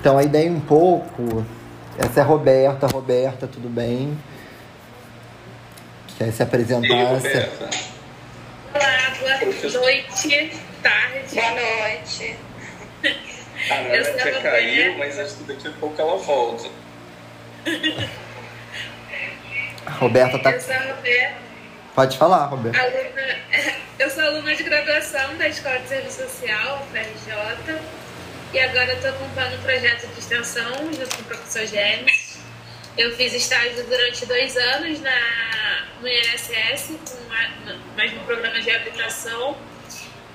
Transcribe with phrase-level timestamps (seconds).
[0.00, 1.46] Então a ideia um pouco.
[1.98, 2.86] Essa é a Roberta.
[2.86, 4.18] Roberta, tudo bem?
[6.16, 6.88] Quer se apresentar?
[6.88, 7.70] Roberta.
[8.72, 10.52] Olá, boa noite,
[10.82, 11.34] tarde.
[11.34, 12.36] Boa noite.
[13.70, 16.70] A Nath caiu, mas acho que daqui a pouco ela volta.
[19.84, 20.52] A Roberta tá.
[20.52, 21.34] Eu sou a Roberta,
[21.94, 22.80] Pode falar, Roberta.
[22.80, 23.36] aluna,
[23.98, 27.78] eu sou aluna de graduação da Escola de Serviço Social, FRJ,
[28.52, 32.38] e agora estou acompanhando um projeto de extensão junto com o professor Gênesis.
[32.98, 38.70] Eu fiz estágio durante dois anos na, no INSS, com a- mas no programa de
[38.70, 39.56] habitação,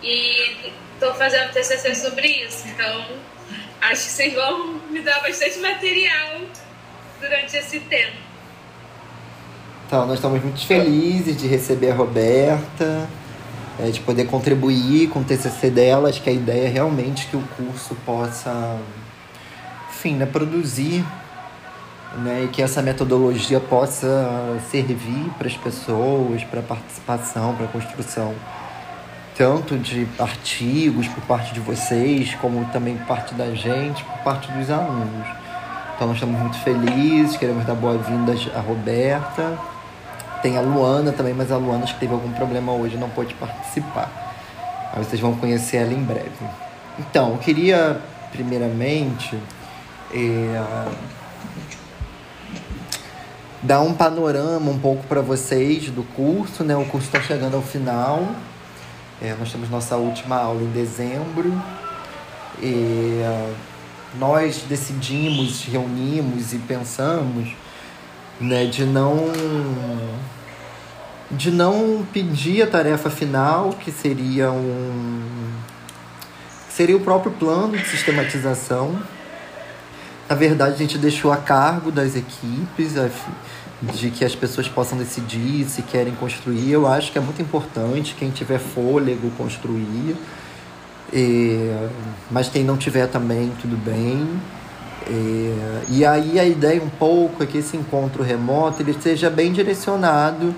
[0.01, 2.67] e estou fazendo TCC sobre isso.
[2.67, 3.05] Então,
[3.81, 6.41] acho que vocês vão me dar bastante material
[7.19, 8.15] durante esse tempo.
[9.87, 13.07] Então, nós estamos muito felizes de receber a Roberta,
[13.79, 16.09] é, de poder contribuir com o TCC dela.
[16.09, 18.77] Acho que a ideia é realmente que o curso possa,
[19.89, 21.03] enfim, né, produzir
[22.17, 27.69] né, e que essa metodologia possa servir para as pessoas, para a participação, para a
[27.69, 28.33] construção,
[29.37, 34.51] tanto de artigos por parte de vocês, como também por parte da gente, por parte
[34.51, 35.27] dos alunos.
[35.95, 39.74] Então nós estamos muito felizes, queremos dar boa-vinda à Roberta.
[40.41, 43.33] Tem a Luana também, mas a Luana acho que teve algum problema hoje, não pôde
[43.35, 44.11] participar.
[44.93, 46.29] Aí vocês vão conhecer ela em breve.
[46.99, 47.99] Então, eu queria,
[48.31, 49.37] primeiramente,
[50.13, 50.87] é,
[53.61, 56.75] dar um panorama um pouco para vocês do curso, né?
[56.75, 58.25] O curso está chegando ao final.
[59.21, 61.51] É, nós temos nossa última aula em dezembro.
[62.61, 63.53] E, ah,
[64.17, 67.49] nós decidimos, reunimos e pensamos
[68.39, 69.31] né, de não
[71.31, 75.53] de não pedir a tarefa final, que seria um
[76.69, 78.99] seria o próprio plano de sistematização.
[80.27, 82.93] Na verdade, a gente deixou a cargo das equipes,
[83.81, 86.71] de que as pessoas possam decidir se querem construir.
[86.71, 90.15] Eu acho que é muito importante quem tiver fôlego construir.
[91.13, 91.87] É,
[92.31, 94.27] mas quem não tiver também, tudo bem.
[95.07, 99.53] É, e aí a ideia um pouco é que esse encontro remoto ele seja bem
[99.53, 100.55] direcionado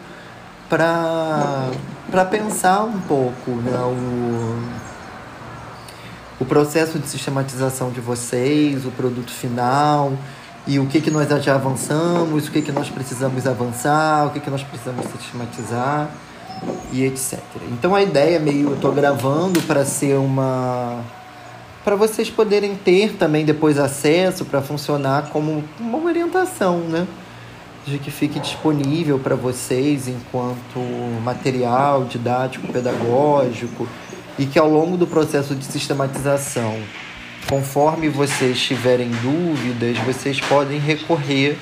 [0.70, 4.60] para pensar um pouco né, o,
[6.40, 10.14] o processo de sistematização de vocês, o produto final
[10.66, 14.40] e o que, que nós já avançamos, o que, que nós precisamos avançar, o que,
[14.40, 16.10] que nós precisamos sistematizar
[16.92, 17.40] e etc.
[17.72, 21.02] Então a ideia é meio, eu estou gravando para ser uma
[21.88, 27.08] para vocês poderem ter também depois acesso para funcionar como uma orientação, né?
[27.86, 30.80] De que fique disponível para vocês enquanto
[31.24, 33.88] material didático, pedagógico
[34.38, 36.78] e que ao longo do processo de sistematização,
[37.48, 41.58] conforme vocês tiverem dúvidas, vocês podem recorrer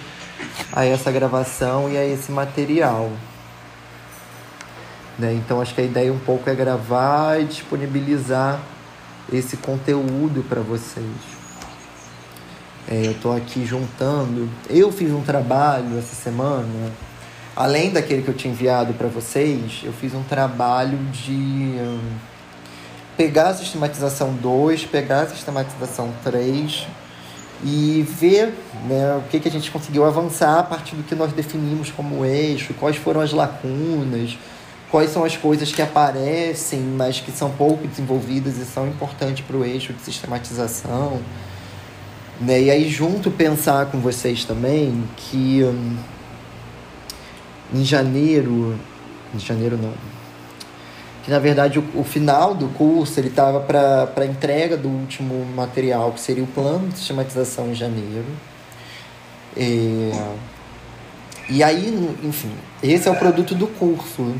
[0.73, 3.11] a essa gravação e a esse material.
[5.19, 5.35] Né?
[5.35, 8.59] Então acho que a ideia um pouco é gravar e disponibilizar
[9.31, 11.05] esse conteúdo para vocês.
[12.87, 14.49] É, eu estou aqui juntando.
[14.69, 16.91] Eu fiz um trabalho essa semana,
[17.55, 21.99] além daquele que eu tinha enviado para vocês, eu fiz um trabalho de hum,
[23.17, 26.87] pegar a sistematização 2, pegar a sistematização 3
[27.63, 28.53] e ver
[28.87, 32.25] né, o que, que a gente conseguiu avançar a partir do que nós definimos como
[32.25, 34.37] eixo, quais foram as lacunas,
[34.95, 39.57] quais são as coisas que aparecem, mas que são pouco desenvolvidas e são importantes para
[39.57, 41.19] o eixo de sistematização.
[42.39, 42.61] Né?
[42.61, 45.97] E aí, junto, pensar com vocês também que hum,
[47.73, 48.79] em janeiro.
[49.35, 49.91] Em janeiro não.
[51.25, 56.13] Que na verdade o, o final do curso ele estava para entrega do último material,
[56.13, 58.27] que seria o plano de sistematização em janeiro.
[59.57, 60.11] É,
[61.49, 62.51] e aí, enfim,
[62.91, 64.35] esse é o produto do curso,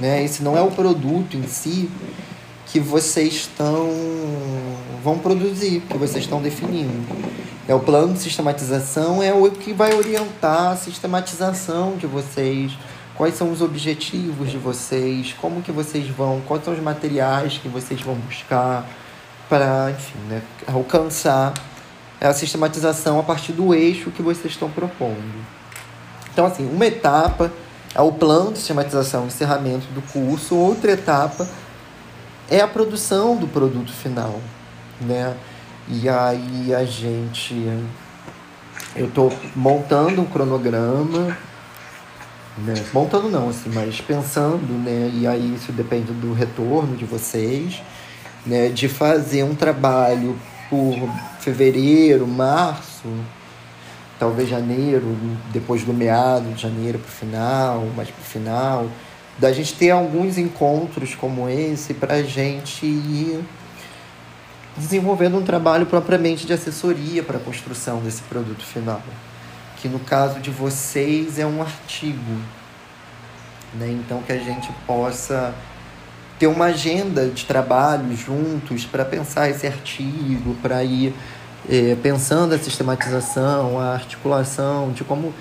[0.00, 0.24] né?
[0.24, 1.90] Esse não é o produto em si
[2.66, 3.88] que vocês estão
[5.02, 7.06] vão produzir, que vocês estão definindo.
[7.66, 12.72] É o plano de sistematização é o que vai orientar a sistematização de vocês,
[13.16, 17.68] quais são os objetivos de vocês, como que vocês vão, quais são os materiais que
[17.68, 18.86] vocês vão buscar
[19.48, 21.52] para, enfim, né, alcançar
[22.20, 25.44] a sistematização a partir do eixo que vocês estão propondo.
[26.32, 27.50] Então, assim, uma etapa
[27.94, 31.48] é o plano de sistematização e encerramento do curso, outra etapa
[32.48, 34.40] é a produção do produto final,
[35.00, 35.36] né?
[35.88, 37.54] E aí a gente...
[38.96, 41.36] Eu estou montando um cronograma,
[42.58, 42.74] né?
[42.92, 45.10] Montando não, assim, mas pensando, né?
[45.14, 47.82] E aí isso depende do retorno de vocês,
[48.44, 48.68] né?
[48.68, 50.36] De fazer um trabalho
[50.68, 50.96] por
[51.40, 53.08] fevereiro, março,
[54.20, 55.16] talvez janeiro,
[55.50, 58.86] depois do meado de janeiro para o final, mais para o final,
[59.38, 63.42] da gente ter alguns encontros como esse para a gente ir
[64.76, 69.00] desenvolvendo um trabalho propriamente de assessoria para a construção desse produto final,
[69.78, 72.38] que no caso de vocês é um artigo,
[73.74, 73.88] né?
[73.88, 75.54] Então que a gente possa
[76.38, 81.14] ter uma agenda de trabalho juntos para pensar esse artigo, para ir
[81.68, 85.32] é, pensando a sistematização, a articulação, de como,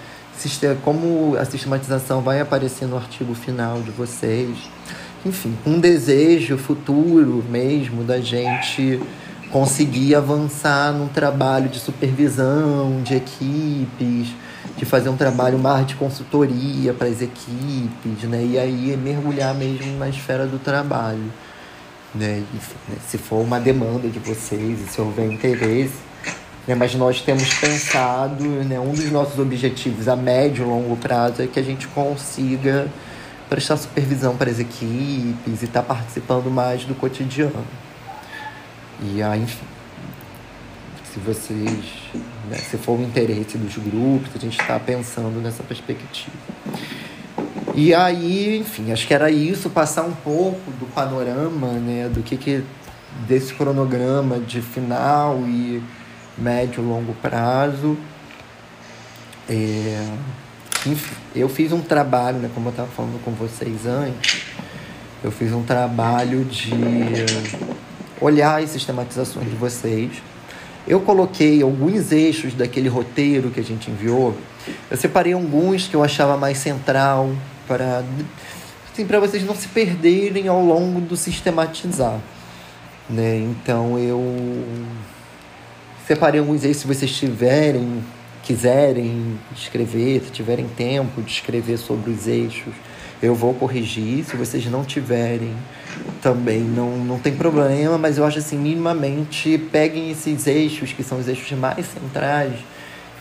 [0.84, 4.58] como a sistematização vai aparecer no artigo final de vocês.
[5.26, 9.02] Enfim, um desejo futuro mesmo da gente
[9.52, 14.28] conseguir avançar num trabalho de supervisão de equipes,
[14.78, 18.46] de fazer um trabalho mais de consultoria para as equipes, né?
[18.46, 21.34] E aí mergulhar mesmo na esfera do trabalho,
[22.14, 22.44] né?
[22.88, 22.96] Né?
[23.08, 26.09] Se for uma demanda de vocês, se houver interesse,
[26.70, 26.76] né?
[26.76, 28.80] Mas nós temos pensado, né?
[28.80, 32.88] Um dos nossos objetivos a médio e longo prazo é que a gente consiga
[33.50, 37.66] prestar supervisão para as equipes e estar tá participando mais do cotidiano.
[39.02, 39.66] E aí, enfim,
[41.12, 41.86] se vocês,
[42.48, 46.38] né, se for o interesse dos grupos, a gente está pensando nessa perspectiva.
[47.74, 52.38] E aí, enfim, acho que era isso, passar um pouco do panorama, né, do que
[52.38, 52.64] que
[53.28, 55.82] desse cronograma de final e
[56.42, 57.98] médio longo prazo.
[59.50, 60.08] É,
[60.86, 64.46] enfim, eu fiz um trabalho, né, como eu estava falando com vocês antes,
[65.24, 66.72] eu fiz um trabalho de
[68.22, 70.12] olhar as sistematizações de vocês.
[70.88, 74.36] Eu coloquei alguns eixos daquele roteiro que a gente enviou.
[74.90, 77.30] Eu separei alguns que eu achava mais central
[77.68, 78.04] para
[78.92, 82.20] assim, para vocês não se perderem ao longo do sistematizar,
[83.10, 83.38] né?
[83.38, 84.20] Então eu
[86.10, 88.04] separei alguns eixos se vocês tiverem
[88.42, 92.74] quiserem escrever, se tiverem tempo de escrever sobre os eixos,
[93.22, 94.26] eu vou corrigir.
[94.26, 95.54] Se vocês não tiverem,
[96.20, 101.20] também não, não tem problema, mas eu acho assim, minimamente, peguem esses eixos, que são
[101.20, 102.56] os eixos mais centrais,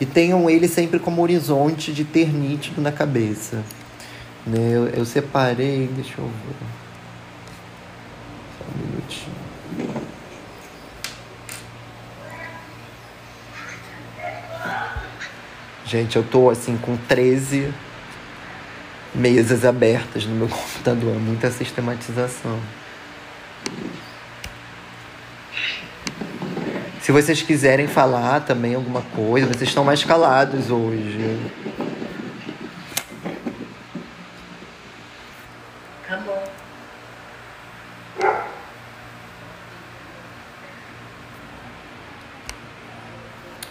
[0.00, 3.62] e tenham ele sempre como horizonte de ter nítido na cabeça.
[4.46, 4.72] Né?
[4.72, 6.66] Eu, eu separei, deixa eu ver.
[8.56, 10.07] Só um minutinho.
[15.88, 17.72] Gente, eu tô assim com 13
[19.14, 22.58] mesas abertas no meu computador, muita sistematização.
[27.00, 31.38] Se vocês quiserem falar também alguma coisa, vocês estão mais calados hoje.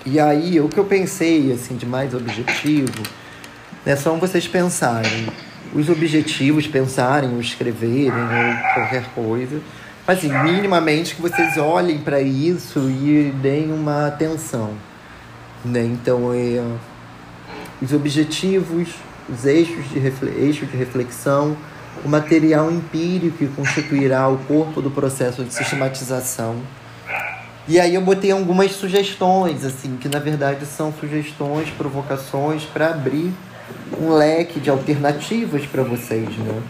[0.09, 3.04] E aí, o que eu pensei assim de mais objetivo
[3.88, 3.95] né?
[3.95, 5.27] São vocês pensarem
[5.74, 9.62] os objetivos, pensarem ou escreverem ou qualquer coisa.
[10.06, 14.71] Mas assim, minimamente que vocês olhem para isso e deem uma atenção.
[15.63, 15.86] Né?
[15.86, 16.62] Então, é,
[17.81, 18.89] os objetivos,
[19.30, 20.00] os eixos de,
[20.38, 21.56] eixos de reflexão,
[22.04, 26.57] o material empírico que constituirá o corpo do processo de sistematização.
[27.68, 33.33] E aí eu botei algumas sugestões, assim, que na verdade são sugestões, provocações para abrir
[34.00, 36.62] um leque de alternativas para vocês, né?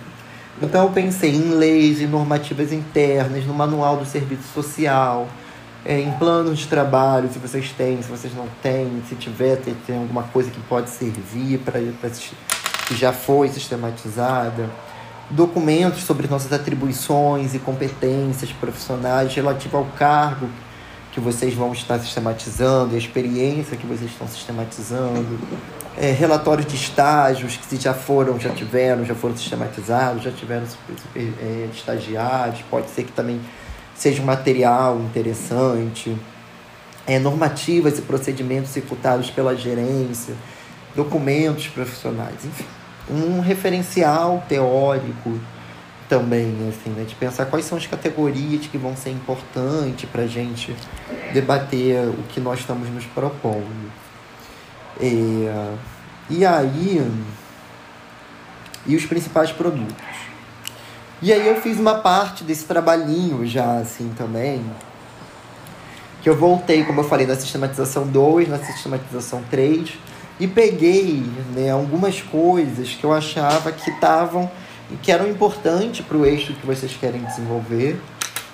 [0.60, 5.28] Então eu pensei em leis e normativas internas, no manual do serviço social,
[5.86, 9.76] é, em planos de trabalho, se vocês têm, se vocês não têm, se tiver, tem,
[9.86, 14.68] tem alguma coisa que pode servir para que já foi sistematizada,
[15.30, 20.50] documentos sobre nossas atribuições e competências profissionais relativo ao cargo
[21.18, 25.40] que vocês vão estar sistematizando, a experiência que vocês estão sistematizando,
[25.98, 30.68] é, relatórios de estágios que se já foram, já tiveram, já foram sistematizados, já tiveram
[30.68, 33.42] super, é, estagiários, pode ser que também
[33.96, 36.16] seja um material interessante,
[37.08, 40.36] é, normativas e procedimentos executados pela gerência,
[40.96, 42.66] documentos profissionais, enfim,
[43.10, 45.40] um referencial teórico
[46.10, 47.04] também, assim, né?
[47.04, 50.76] De pensar quais são as categorias que vão ser importantes para a gente
[51.34, 53.92] debater o que nós estamos nos propondo.
[55.00, 55.74] É,
[56.30, 57.12] e aí.
[58.86, 59.96] E os principais produtos.
[61.22, 64.64] E aí eu fiz uma parte desse trabalhinho já, assim, também.
[66.22, 69.94] Que eu voltei, como eu falei, na sistematização 2, na sistematização 3.
[70.40, 74.50] E peguei né, algumas coisas que eu achava que estavam
[75.02, 78.00] que eram importantes para o eixo que vocês querem desenvolver.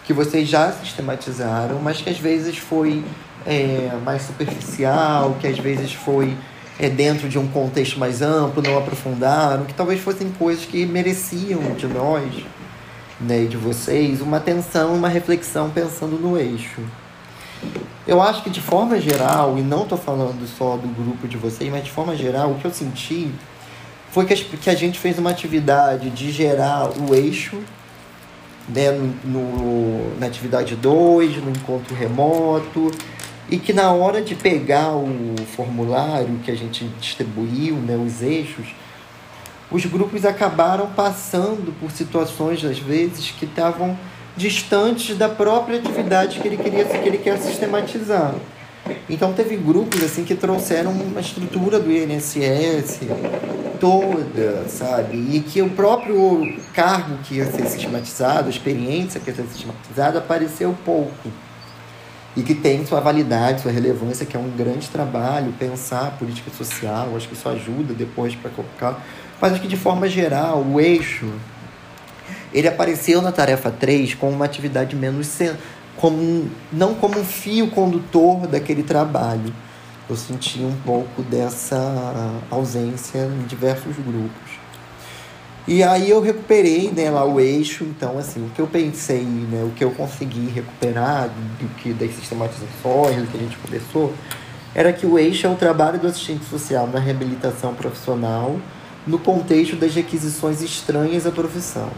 [0.06, 3.06] que vocês já sistematizaram, mas que às vezes foi
[3.46, 6.36] é, mais superficial, que às vezes foi
[6.78, 11.62] é, dentro de um contexto mais amplo, não aprofundaram, que talvez fossem coisas que mereciam
[11.76, 12.44] de nós,
[13.20, 16.82] né, de vocês, uma atenção, uma reflexão pensando no eixo.
[18.06, 21.72] Eu acho que de forma geral, e não estou falando só do grupo de vocês,
[21.72, 23.32] mas de forma geral, o que eu senti
[24.14, 27.58] foi que, que a gente fez uma atividade de gerar o eixo
[28.70, 28.92] né,
[29.26, 32.92] no, na atividade 2, no encontro remoto,
[33.50, 38.68] e que na hora de pegar o formulário que a gente distribuiu, né, os eixos,
[39.72, 43.98] os grupos acabaram passando por situações, às vezes, que estavam
[44.38, 48.36] distantes da própria atividade que ele queria que ele quer sistematizar.
[49.10, 53.00] Então teve grupos assim que trouxeram uma estrutura do INSS
[53.84, 55.18] toda, sabe?
[55.18, 60.20] E que o próprio cargo que ia ser sistematizado, a experiência que ia ser sistematizada,
[60.20, 61.30] apareceu pouco.
[62.34, 66.50] E que tem sua validade, sua relevância, que é um grande trabalho, pensar a política
[66.50, 69.04] social, acho que isso ajuda depois para colocar.
[69.42, 71.30] Mas acho que de forma geral, o eixo
[72.54, 75.38] ele apareceu na tarefa 3 com uma atividade menos
[75.98, 79.54] como não como um fio condutor daquele trabalho.
[80.14, 84.52] Eu senti um pouco dessa ausência em diversos grupos.
[85.68, 89.64] E aí eu recuperei né, lá o eixo, então assim, o que eu pensei, né,
[89.64, 94.14] o que eu consegui recuperar do que das sistematizações, do que a gente conversou,
[94.76, 98.60] era que o eixo é o trabalho do assistente social na reabilitação profissional
[99.08, 101.90] no contexto das requisições estranhas à profissão.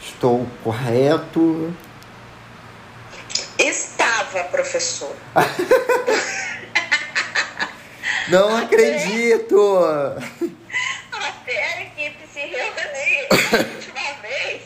[0.00, 1.72] Estou correto?
[4.32, 5.14] Estava, professor.
[8.28, 9.78] Não acredito!
[11.12, 13.34] Até a equipe se reuniu a
[13.74, 14.62] última vez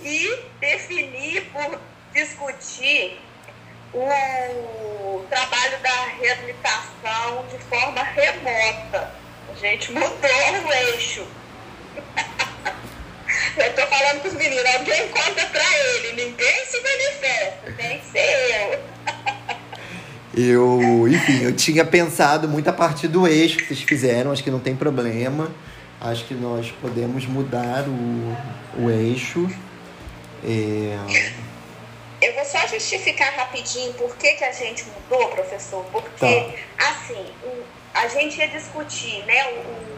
[0.00, 1.80] e definir por
[2.14, 3.18] discutir
[3.92, 9.12] o trabalho da reabilitação de forma remota.
[9.50, 11.26] A gente mudou o eixo.
[13.56, 18.70] Eu tô falando com os meninos, alguém conta pra ele, ninguém se manifesta, nem ser
[18.72, 18.96] eu.
[20.36, 24.50] Eu, enfim, eu tinha pensado muito a partir do eixo que vocês fizeram, acho que
[24.50, 25.50] não tem problema.
[25.98, 29.48] Acho que nós podemos mudar o, o eixo.
[30.44, 30.98] É...
[32.20, 35.84] Eu vou só justificar rapidinho por que, que a gente mudou, professor.
[35.90, 36.90] Porque, tá.
[36.90, 37.62] assim, o,
[37.94, 39.95] a gente ia discutir né, o,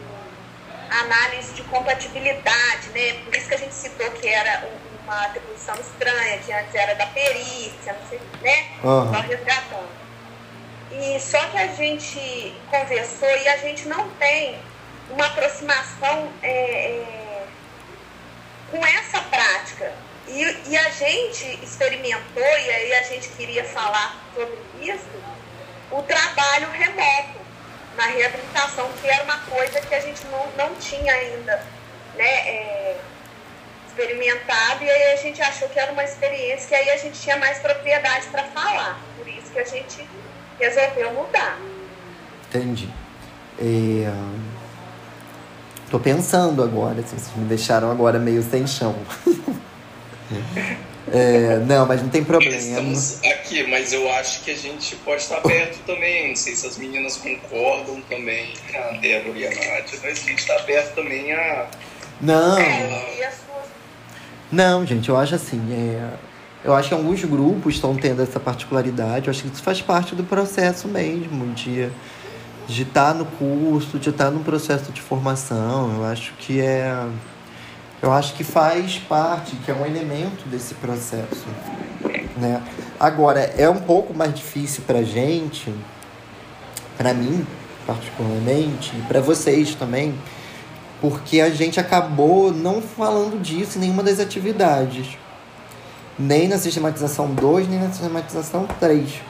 [0.89, 3.21] análise de compatibilidade, né?
[3.25, 4.69] Por isso que a gente citou que era
[5.03, 8.67] uma atribuição estranha, que antes era da perícia, não sei, né?
[8.83, 9.13] Uhum.
[9.13, 9.99] Só resgatando.
[10.91, 14.59] E só que a gente conversou e a gente não tem
[15.09, 17.47] uma aproximação é, é,
[18.71, 19.93] com essa prática.
[20.27, 25.07] E, e a gente experimentou, e aí a gente queria falar sobre isso,
[25.91, 27.38] o trabalho remoto
[27.99, 31.61] na reabilitação, que era uma coisa que a gente não, não tinha ainda
[32.15, 32.97] né, é,
[33.85, 37.35] experimentado, e aí a gente achou que era uma experiência que aí a gente tinha
[37.35, 38.97] mais propriedade para falar.
[39.17, 40.07] Por isso que a gente
[40.57, 41.59] resolveu mudar.
[42.47, 42.89] Entendi.
[43.59, 44.09] É...
[45.91, 48.95] Tô pensando agora, assim, vocês me deixaram agora meio sem chão.
[51.13, 52.55] É, não, mas não tem problema.
[52.55, 56.29] Estamos aqui, mas eu acho que a gente pode estar aberto também.
[56.29, 60.39] Não sei se as meninas concordam também, a Débora e a Nádia, mas a gente
[60.39, 61.67] está aberto também a.
[62.21, 62.57] Não.
[64.51, 65.61] Não, gente, eu acho assim.
[65.71, 66.09] É,
[66.63, 69.27] eu acho que alguns grupos estão tendo essa particularidade.
[69.27, 71.89] Eu acho que isso faz parte do processo mesmo, de
[72.69, 75.97] de estar no curso, de estar no processo de formação.
[75.97, 76.93] Eu acho que é
[78.01, 81.45] eu acho que faz parte, que é um elemento desse processo.
[82.37, 82.61] Né?
[82.99, 85.73] Agora, é um pouco mais difícil para gente,
[86.97, 87.45] para mim,
[87.85, 90.17] particularmente, e para vocês também,
[91.01, 95.17] porque a gente acabou não falando disso em nenhuma das atividades.
[96.17, 99.21] Nem na sistematização 2, nem na sistematização 3.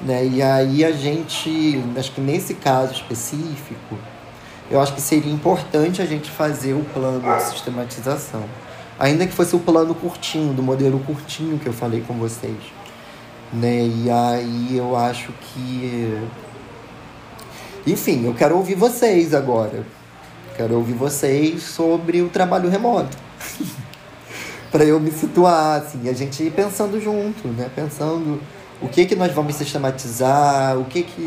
[0.00, 0.26] Né?
[0.26, 3.98] E aí a gente, acho que nesse caso específico,
[4.70, 8.44] eu acho que seria importante a gente fazer o plano de sistematização.
[8.98, 12.56] Ainda que fosse o plano curtinho, do modelo curtinho que eu falei com vocês.
[13.52, 13.86] Né?
[13.86, 16.20] E aí eu acho que.
[17.86, 19.86] Enfim, eu quero ouvir vocês agora.
[20.56, 23.16] Quero ouvir vocês sobre o trabalho remoto.
[24.70, 27.70] para eu me situar, assim, a gente ir pensando junto, né?
[27.74, 28.40] Pensando
[28.80, 31.24] o que que nós vamos sistematizar, o que que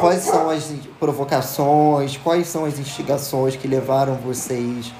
[0.00, 4.92] quais são as provocações, quais são as instigações que levaram vocês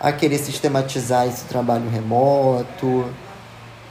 [0.00, 3.06] a querer sistematizar esse trabalho remoto.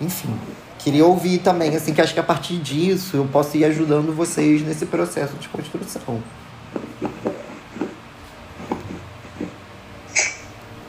[0.02, 0.38] Enfim,
[0.78, 4.62] queria ouvir também, assim, que acho que a partir disso eu posso ir ajudando vocês
[4.62, 6.22] nesse processo de construção.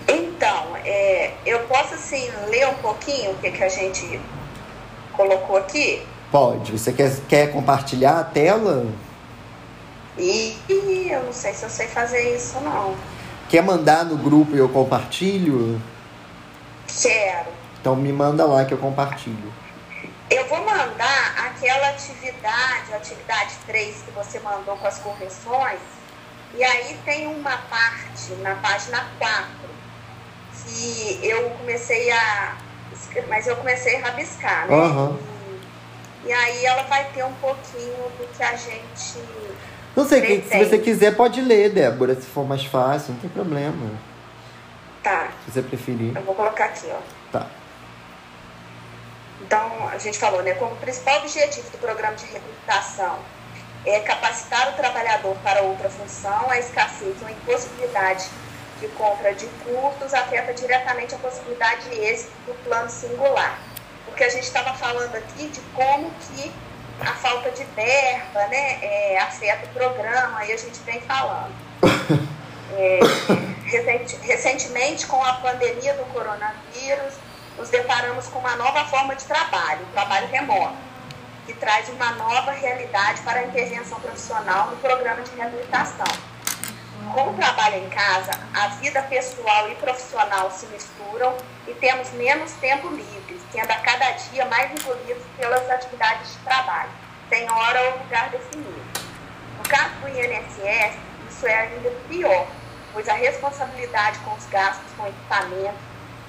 [0.08, 4.20] Então, é, eu posso, assim, ler um pouquinho o que, que a gente
[5.12, 6.02] colocou aqui?
[6.32, 6.72] Pode.
[6.72, 8.86] Você quer, quer compartilhar a tela?
[10.18, 10.58] E
[11.10, 12.96] eu não sei se eu sei fazer isso, não.
[13.48, 15.80] Quer mandar no grupo e eu compartilho?
[17.00, 17.48] Quero.
[17.80, 19.52] Então me manda lá que eu compartilho.
[20.30, 25.80] Eu vou mandar aquela atividade, atividade 3 que você mandou com as correções.
[26.54, 29.48] E aí tem uma parte na página 4
[30.66, 32.56] que eu comecei a.
[33.28, 34.74] Mas eu comecei a rabiscar, né?
[34.76, 35.18] Uhum.
[36.24, 39.18] E, e aí ela vai ter um pouquinho do que a gente
[39.98, 43.28] não sei, que, se você quiser pode ler, Débora, se for mais fácil, não tem
[43.30, 43.90] problema.
[45.02, 45.32] Tá.
[45.44, 46.16] Se você preferir.
[46.16, 46.98] Eu vou colocar aqui, ó.
[47.32, 47.48] Tá.
[49.40, 53.18] Então, a gente falou, né, como principal objetivo do programa de reabilitação
[53.84, 58.28] é capacitar o trabalhador para outra função, a escassez ou impossibilidade
[58.80, 63.58] de compra de cursos afeta diretamente a possibilidade de êxito do plano singular.
[64.04, 66.52] Porque a gente estava falando aqui de como que
[67.00, 71.52] a falta de verba, né, é, afeta o programa, aí a gente vem falando.
[72.70, 73.00] É,
[74.22, 77.14] recentemente, com a pandemia do coronavírus,
[77.56, 80.76] nos deparamos com uma nova forma de trabalho, o trabalho remoto,
[81.46, 86.06] que traz uma nova realidade para a intervenção profissional no programa de reabilitação.
[87.14, 91.34] Com o trabalho em casa, a vida pessoal e profissional se misturam
[91.68, 96.90] e temos menos tempo livre, sendo a cada dia mais engolidos pelas atividades de trabalho,
[97.28, 98.82] sem hora ou lugar definido.
[99.58, 100.96] No caso do INSS,
[101.28, 102.46] isso é ainda pior,
[102.92, 105.76] pois a responsabilidade com os gastos com equipamento,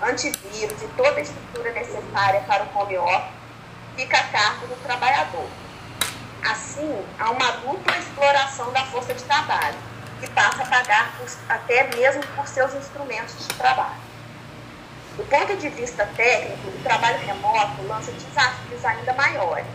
[0.02, 3.32] antivírus e toda a estrutura necessária para o home office
[3.96, 5.48] fica a cargo do trabalhador.
[6.50, 9.78] Assim, há uma dupla exploração da força de trabalho,
[10.20, 14.09] que passa a pagar por, até mesmo por seus instrumentos de trabalho.
[15.20, 19.66] Do ponto de vista técnico, o trabalho remoto lança desafios ainda maiores,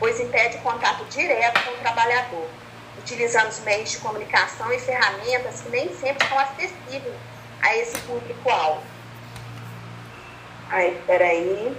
[0.00, 2.48] pois impede contato direto com o trabalhador,
[2.98, 7.14] utilizando os meios de comunicação e ferramentas que nem sempre são acessíveis
[7.62, 8.82] a esse público-alvo.
[10.70, 11.76] Aí, peraí.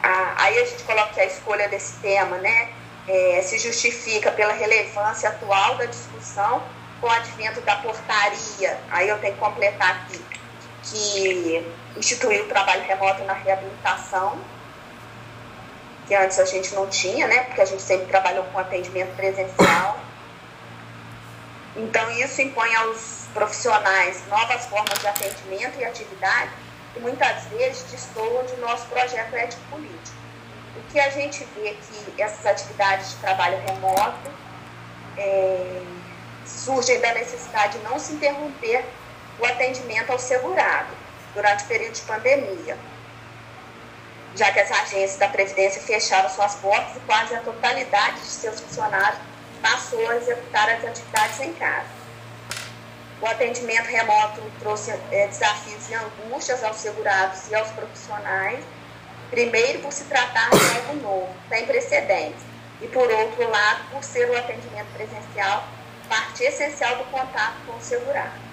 [0.00, 2.72] Ah, aí a gente coloca que a escolha desse tema né,
[3.08, 6.62] é, se justifica pela relevância atual da discussão
[7.04, 8.80] com o advento da portaria.
[8.90, 10.24] Aí eu tenho que completar aqui
[10.84, 14.38] que instituiu o trabalho remoto na reabilitação,
[16.06, 17.42] que antes a gente não tinha, né?
[17.44, 20.00] Porque a gente sempre trabalhou com atendimento presencial.
[21.76, 26.52] Então, isso impõe aos profissionais novas formas de atendimento e atividade
[26.94, 30.16] que muitas vezes destoam de nosso projeto ético-político.
[30.76, 34.30] O que a gente vê é que essas atividades de trabalho remoto
[35.16, 35.82] é,
[36.46, 38.84] surgem da necessidade de não se interromper
[39.38, 40.94] o atendimento ao segurado
[41.34, 42.78] durante o período de pandemia,
[44.36, 48.60] já que as agências da Previdência fecharam suas portas e quase a totalidade de seus
[48.60, 49.20] funcionários
[49.60, 52.04] passou a executar as atividades em casa.
[53.20, 58.62] O atendimento remoto trouxe é, desafios e angústias aos segurados e aos profissionais,
[59.30, 62.42] primeiro por se tratar de algo novo, sem precedentes,
[62.82, 65.64] e por outro lado, por ser o atendimento presencial
[66.08, 68.44] parte essencial do contato com o segurado.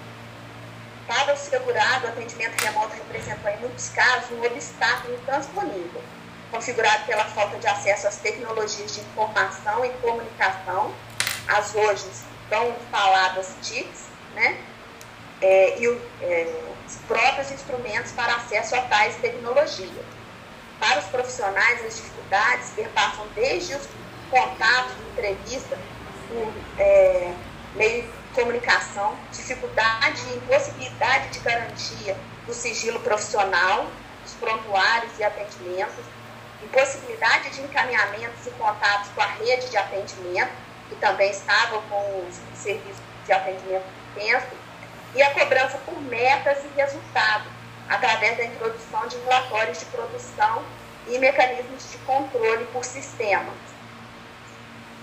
[1.06, 6.02] Para o segurado, o atendimento remoto representou, em muitos casos, um obstáculo intransponível,
[6.50, 10.94] configurado pela falta de acesso às tecnologias de informação e comunicação,
[11.48, 12.06] as hoje
[12.48, 14.58] tão faladas TICs, né?
[15.40, 19.90] É, e é, os próprios instrumentos para acesso a tais tecnologias.
[20.78, 23.88] Para os profissionais, as dificuldades perpassam desde os
[24.30, 25.78] contatos, entrevista,
[26.78, 27.32] é,
[27.74, 32.16] meio comunicação, dificuldade e impossibilidade de garantia
[32.46, 33.86] do sigilo profissional,
[34.22, 36.04] dos prontuários e atendimentos,
[36.62, 40.52] impossibilidade de encaminhamentos e contatos com a rede de atendimento,
[40.88, 44.46] que também estava com os serviços de atendimento intenso,
[45.14, 47.48] e a cobrança por metas e resultados,
[47.88, 50.64] através da introdução de relatórios de produção
[51.06, 53.71] e mecanismos de controle por sistemas.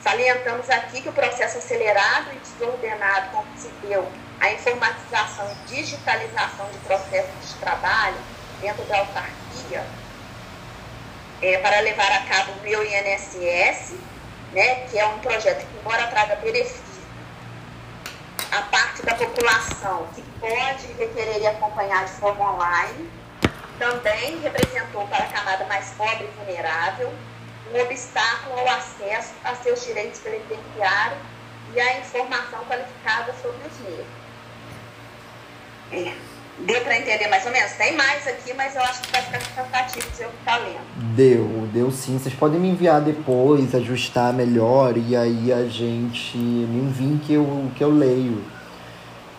[0.03, 4.09] Salientamos aqui que o processo acelerado e desordenado com que se deu
[4.39, 8.17] a informatização e digitalização de processos de trabalho
[8.61, 9.85] dentro da autarquia
[11.41, 13.95] é, para levar a cabo o meu INSS,
[14.53, 16.89] né, que é um projeto que, embora traga benefício
[18.51, 23.09] a parte da população que pode requerer e acompanhar de forma online,
[23.77, 27.13] também representou para a camada mais pobre e vulnerável
[27.73, 31.19] um obstáculo ao acesso a seus direitos previdenciários
[31.73, 34.19] e à informação qualificada sobre os mesmos.
[35.91, 36.29] É.
[36.65, 37.71] Deu para entender mais ou menos?
[37.73, 40.81] Tem mais aqui, mas eu acho que vai ficar cansativo se eu ficar lendo.
[41.15, 42.19] Deu, deu sim.
[42.19, 47.71] Vocês podem me enviar depois, ajustar melhor e aí a gente me envia que eu,
[47.75, 48.43] que eu leio.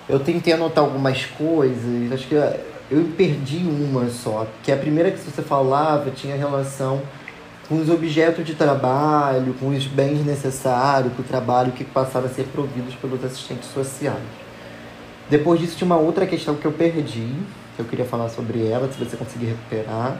[0.08, 5.18] Eu tentei anotar algumas coisas, acho que eu perdi uma só, que a primeira que
[5.18, 7.02] você falava tinha relação
[7.70, 12.28] com os objetos de trabalho, com os bens necessários para o trabalho que passaram a
[12.28, 14.18] ser providos pelos assistentes sociais.
[15.28, 17.32] Depois disso tinha uma outra questão que eu perdi,
[17.76, 20.18] que eu queria falar sobre ela, se você conseguir recuperar.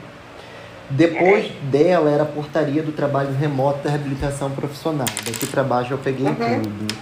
[0.91, 5.09] Depois dela era a portaria do trabalho remoto da reabilitação profissional.
[5.27, 6.63] Daqui para baixo eu peguei uhum.
[6.63, 6.95] tudo.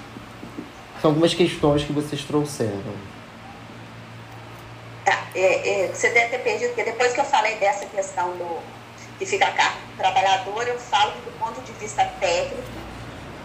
[1.03, 2.95] São algumas questões que vocês trouxeram.
[5.05, 8.61] Tá, é, é, você deve ter perdido, porque depois que eu falei dessa questão do
[9.19, 12.63] que fica a cargo trabalhador, eu falo que do ponto de vista técnico,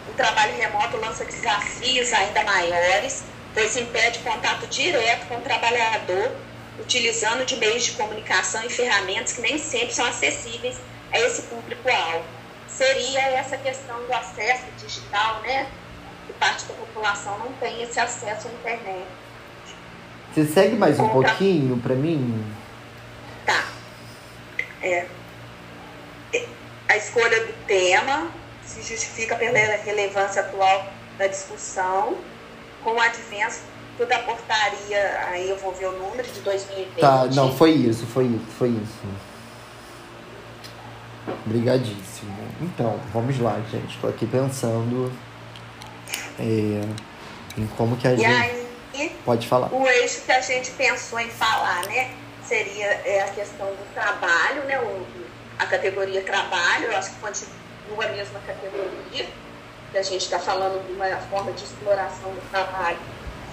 [0.08, 6.32] o trabalho remoto lança desafios ainda maiores pois impede contato direto com o trabalhador,
[6.80, 10.78] utilizando de meios de comunicação e ferramentas que nem sempre são acessíveis
[11.12, 12.26] a esse público-alvo.
[12.68, 15.68] Seria essa questão do acesso digital, né?
[16.26, 19.06] Que parte da população não tem esse acesso à internet.
[20.34, 21.30] Você segue mais um Contra...
[21.30, 22.44] pouquinho para mim?
[23.46, 23.68] Tá.
[24.82, 25.06] É.
[26.94, 28.30] A escolha do tema
[28.64, 32.16] se justifica pela relevância atual da discussão
[32.84, 33.62] com o advento
[34.08, 37.00] da portaria, aí eu vou ver o número de 2020.
[37.00, 39.00] Tá, não, foi isso, foi isso, foi isso.
[41.48, 42.38] Obrigadíssimo.
[42.62, 43.96] Então, vamos lá, gente.
[43.96, 45.12] Estou aqui pensando
[46.40, 46.82] é,
[47.58, 48.68] em como que a e gente.
[48.94, 49.74] Aí, Pode falar.
[49.74, 52.12] O eixo que a gente pensou em falar, né?
[52.46, 54.80] Seria é, a questão do trabalho, né?
[54.80, 55.23] O,
[55.60, 59.28] a categoria trabalho, eu acho que continua a mesma categoria
[59.92, 62.98] que a gente está falando de uma forma de exploração do trabalho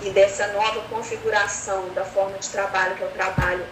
[0.03, 3.67] e dessa nova configuração da forma de trabalho, que é o trabalho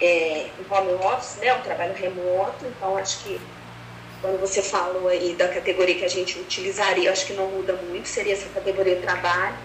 [0.00, 2.64] é, em home office, né, o trabalho remoto.
[2.64, 3.38] Então, acho que
[4.22, 8.08] quando você falou aí da categoria que a gente utilizaria, acho que não muda muito,
[8.08, 9.56] seria essa categoria trabalho.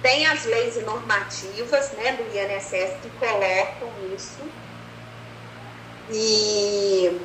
[0.00, 4.38] Tem as leis e normativas né, do INSS que colocam isso.
[6.10, 7.20] E,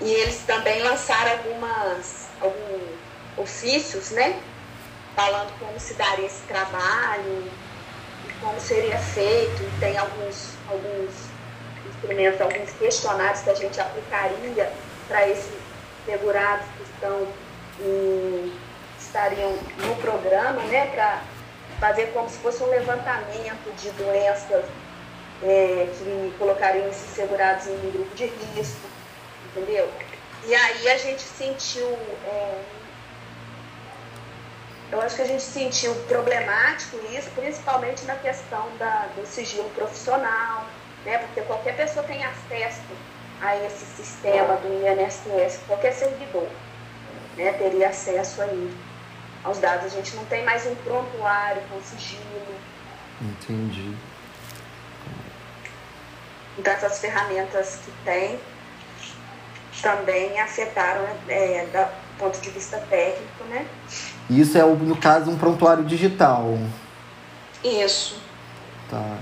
[0.00, 2.82] e eles também lançaram algumas alguns
[3.36, 4.40] ofícios, né?
[5.16, 7.50] Falando como se daria esse trabalho
[8.44, 9.80] como seria feito.
[9.80, 11.10] Tem alguns, alguns
[11.88, 14.70] instrumentos, alguns questionários que a gente aplicaria
[15.08, 15.52] para esses
[16.04, 17.26] segurados que estão
[17.80, 18.52] em,
[18.98, 20.86] estariam no programa, né?
[20.94, 21.22] Para
[21.80, 24.64] fazer como se fosse um levantamento de doenças
[25.44, 28.88] é, que colocariam esses segurados em um grupo de risco,
[29.46, 29.88] entendeu?
[30.46, 31.86] E aí a gente sentiu.
[32.26, 32.62] É,
[34.92, 40.66] eu acho que a gente sentiu problemático isso, principalmente na questão da, do sigilo profissional,
[41.04, 41.18] né?
[41.18, 42.82] Porque qualquer pessoa tem acesso
[43.40, 46.48] a esse sistema do INSS, qualquer servidor
[47.36, 48.74] né, teria acesso aí
[49.42, 49.86] aos dados.
[49.86, 52.24] A gente não tem mais um prontuário com sigilo.
[53.20, 53.94] Entendi.
[56.58, 58.38] Então essas ferramentas que tem
[59.82, 63.66] também afetaram é, do ponto de vista técnico, né?
[64.30, 66.58] Isso é, no caso, um prontuário digital.
[67.62, 68.18] Isso.
[68.90, 69.18] Tá.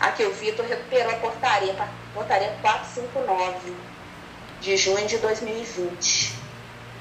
[0.00, 1.74] Aqui o Vitor recuperou a portaria,
[2.12, 3.72] portaria 459,
[4.60, 6.34] de junho de 2020.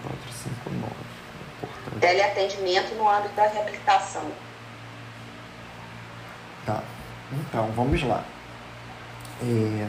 [0.03, 1.99] 459.
[1.99, 4.31] Teleatendimento no âmbito da reabilitação.
[6.65, 6.83] Tá.
[7.31, 8.23] Então, vamos lá.
[9.41, 9.87] É,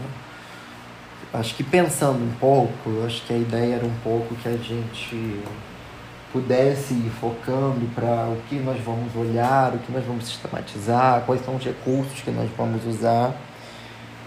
[1.34, 5.42] acho que pensando um pouco, acho que a ideia era um pouco que a gente
[6.32, 11.44] pudesse ir focando para o que nós vamos olhar, o que nós vamos sistematizar, quais
[11.44, 13.34] são os recursos que nós vamos usar.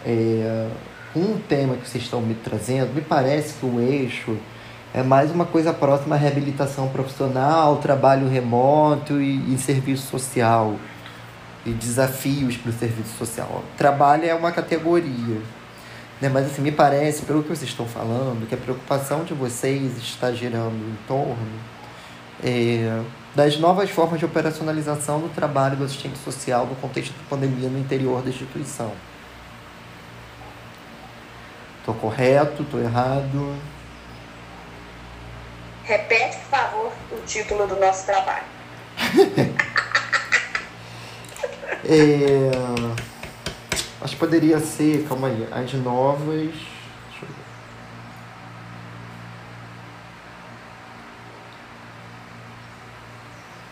[0.05, 0.69] É,
[1.15, 4.37] um tema que vocês estão me trazendo, me parece que o eixo
[4.93, 10.75] é mais uma coisa próxima à reabilitação profissional, trabalho remoto e, e serviço social
[11.65, 13.63] e desafios para o serviço social.
[13.77, 15.41] Trabalho é uma categoria.
[16.21, 16.29] Né?
[16.29, 20.31] Mas assim, me parece, pelo que vocês estão falando, que a preocupação de vocês está
[20.31, 21.59] girando em torno
[22.43, 23.01] é,
[23.33, 27.79] das novas formas de operacionalização do trabalho do assistente social no contexto da pandemia no
[27.79, 28.91] interior da instituição.
[31.79, 32.63] Estou correto?
[32.63, 33.55] Estou errado?
[35.83, 38.45] Repete, por favor, o título do nosso trabalho.
[41.87, 42.51] é,
[44.01, 46.51] acho que poderia ser, calma aí, as novas.
[46.51, 47.35] Deixa eu ver.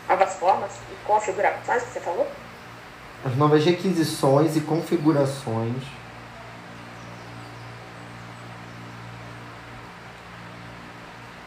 [0.10, 2.32] Novas formas e configurações que você falou?
[3.26, 5.82] As novas requisições e configurações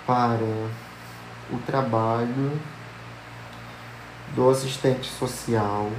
[0.07, 0.43] para
[1.51, 2.61] o trabalho
[4.35, 5.91] do assistente social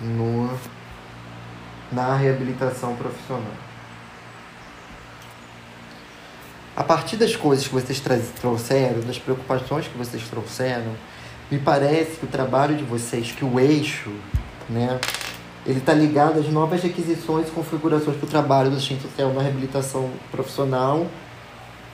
[0.00, 0.50] no,
[1.92, 3.52] na reabilitação profissional.
[6.76, 8.02] A partir das coisas que vocês
[8.38, 10.92] trouxeram, das preocupações que vocês trouxeram,
[11.50, 14.10] me parece que o trabalho de vocês, que o eixo,
[14.68, 15.00] né,
[15.64, 19.42] ele está ligado às novas requisições e configurações para o trabalho do assistente social na
[19.42, 21.06] reabilitação profissional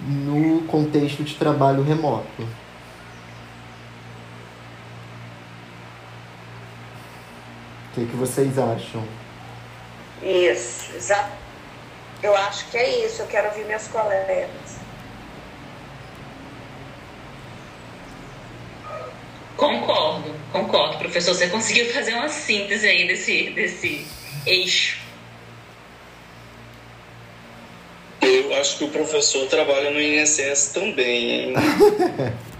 [0.00, 2.42] no contexto de trabalho remoto.
[7.92, 9.06] O que, que vocês acham?
[10.22, 11.30] Isso, exato.
[12.22, 13.20] Eu acho que é isso.
[13.20, 14.48] Eu quero ouvir meus colegas.
[19.58, 21.34] Concordo, concordo, professor.
[21.34, 24.06] Você conseguiu fazer uma síntese aí desse, desse
[24.46, 25.02] eixo.
[28.22, 31.54] Eu acho que o professor trabalha no INSS também, hein?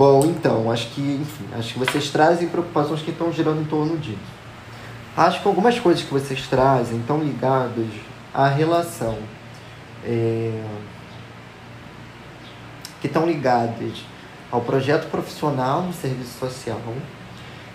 [0.00, 3.98] Bom, então, acho que, enfim, acho que vocês trazem preocupações que estão girando em torno
[3.98, 4.16] disso.
[5.14, 7.86] Acho que algumas coisas que vocês trazem estão ligadas
[8.32, 9.18] à relação.
[10.02, 10.58] É,
[13.02, 14.02] que estão ligadas
[14.50, 16.80] ao projeto profissional no serviço social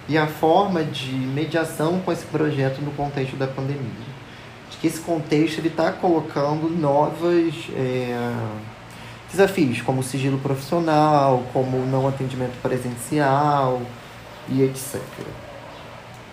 [0.10, 4.16] e à forma de mediação com esse projeto no contexto da pandemia
[4.86, 8.34] que esse contexto está colocando novos é,
[9.36, 13.82] desafios, como sigilo profissional, como não atendimento presencial
[14.50, 15.02] e etc.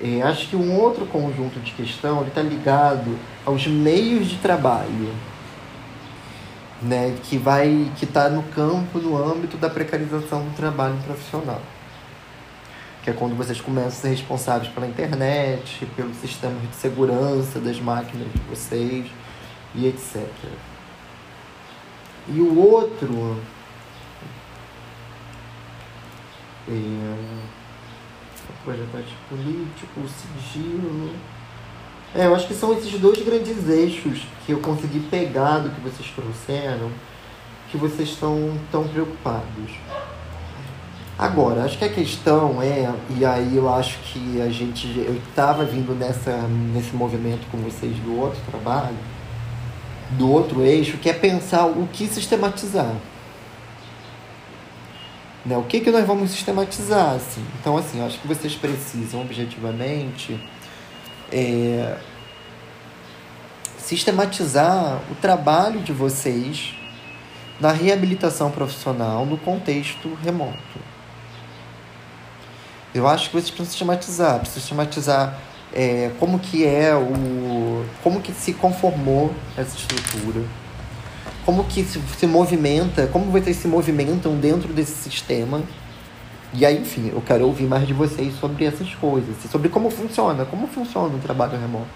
[0.00, 5.14] É, acho que um outro conjunto de questão está ligado aos meios de trabalho,
[6.80, 11.60] né, que vai que está no campo, no âmbito da precarização do trabalho profissional
[13.02, 17.80] que é quando vocês começam a ser responsáveis pela internet, pelo sistema de segurança das
[17.80, 19.06] máquinas de vocês
[19.74, 20.22] e etc.
[22.28, 23.36] E o outro
[26.68, 27.42] é
[28.64, 31.10] projetante político, sigilo.
[32.14, 35.80] É, eu acho que são esses dois grandes eixos que eu consegui pegar do que
[35.80, 36.90] vocês trouxeram,
[37.70, 39.72] que vocês estão tão preocupados.
[41.18, 45.64] Agora, acho que a questão é, e aí eu acho que a gente, eu estava
[45.64, 46.36] vindo nessa,
[46.72, 48.96] nesse movimento com vocês do outro trabalho,
[50.16, 52.94] do outro eixo, que é pensar o que sistematizar.
[55.44, 55.56] Né?
[55.56, 57.14] O que, que nós vamos sistematizar?
[57.14, 57.44] Assim?
[57.60, 60.38] Então, assim, acho que vocês precisam, objetivamente,
[61.30, 61.96] é,
[63.78, 66.74] sistematizar o trabalho de vocês
[67.60, 70.80] na reabilitação profissional no contexto remoto.
[72.94, 75.38] Eu acho que vocês precisam sistematizar, precisam sistematizar
[75.74, 77.84] é, como que é o.
[78.02, 80.42] como que se conformou essa estrutura,
[81.44, 85.62] como que se, se movimenta, como vocês se movimentam dentro desse sistema.
[86.54, 90.44] E aí, enfim, eu quero ouvir mais de vocês sobre essas coisas, sobre como funciona,
[90.44, 91.86] como funciona o trabalho remoto.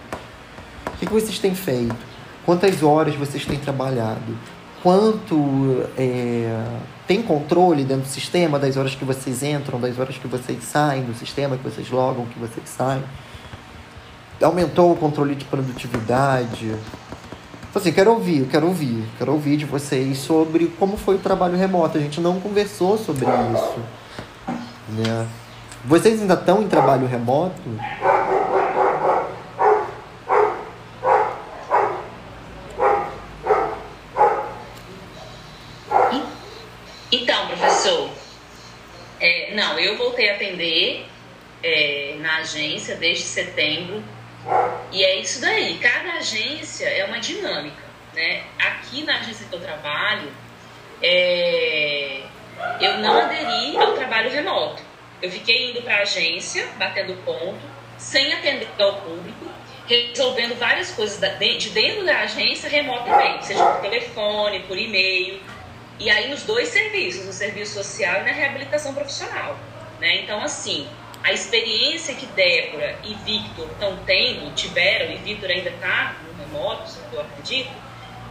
[0.87, 1.95] O que, que vocês têm feito?
[2.47, 4.35] Quantas horas vocês têm trabalhado?
[4.87, 6.65] quanto é,
[7.09, 11.03] tem controle dentro do sistema das horas que vocês entram, das horas que vocês saem
[11.03, 13.03] do sistema, que vocês logam, que vocês saem.
[14.40, 16.66] Aumentou o controle de produtividade.
[17.70, 21.57] Então, assim, quero ouvir, quero ouvir, quero ouvir de vocês sobre como foi o trabalho
[21.57, 21.99] remoto.
[21.99, 23.79] A gente não conversou sobre isso.
[24.88, 25.27] Né?
[25.85, 27.61] Vocês ainda estão em trabalho remoto?
[40.16, 41.07] voltei a atender
[41.62, 44.03] é, na agência desde setembro.
[44.96, 45.76] E é isso daí.
[45.76, 47.85] Cada agência é uma dinâmica.
[48.14, 48.44] Né?
[48.59, 50.32] Aqui na agência que eu trabalho,
[51.02, 52.22] é,
[52.80, 54.82] eu não aderi ao trabalho remoto.
[55.20, 57.61] Eu fiquei indo para a agência, batendo ponto,
[57.98, 59.46] sem atender ao público,
[59.87, 65.42] resolvendo várias coisas de dentro da agência remotamente, seja por telefone, por e-mail.
[65.98, 69.59] E aí nos dois serviços, no serviço social e na reabilitação profissional.
[70.00, 70.22] Né?
[70.22, 70.88] Então, assim,
[71.27, 76.93] a experiência que Débora e Victor estão tendo, tiveram, e Victor ainda está no remoto,
[77.12, 77.69] eu acredito,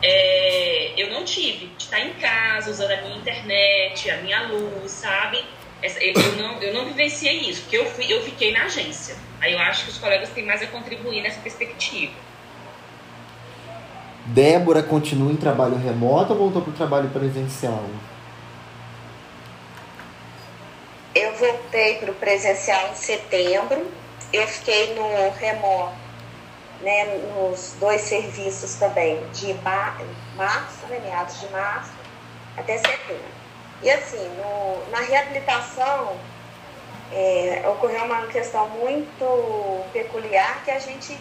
[0.02, 1.68] é, eu não tive.
[1.78, 5.44] De estar em casa, usando a minha internet, a minha luz, sabe?
[5.84, 9.18] Eu não, eu não vivenciei isso, porque eu, fui, eu fiquei na agência.
[9.42, 12.14] Aí eu acho que os colegas têm mais a contribuir nessa perspectiva.
[14.28, 17.84] Débora continua em trabalho remoto ou voltou para o trabalho presencial?
[21.16, 23.90] Eu voltei para o presencial em setembro.
[24.34, 25.96] Eu fiquei no remoto,
[26.82, 31.94] né, nos dois serviços também, de março, né, meados de março,
[32.58, 33.24] até setembro.
[33.82, 36.18] E assim, no, na reabilitação,
[37.14, 41.18] é, ocorreu uma questão muito peculiar que a gente,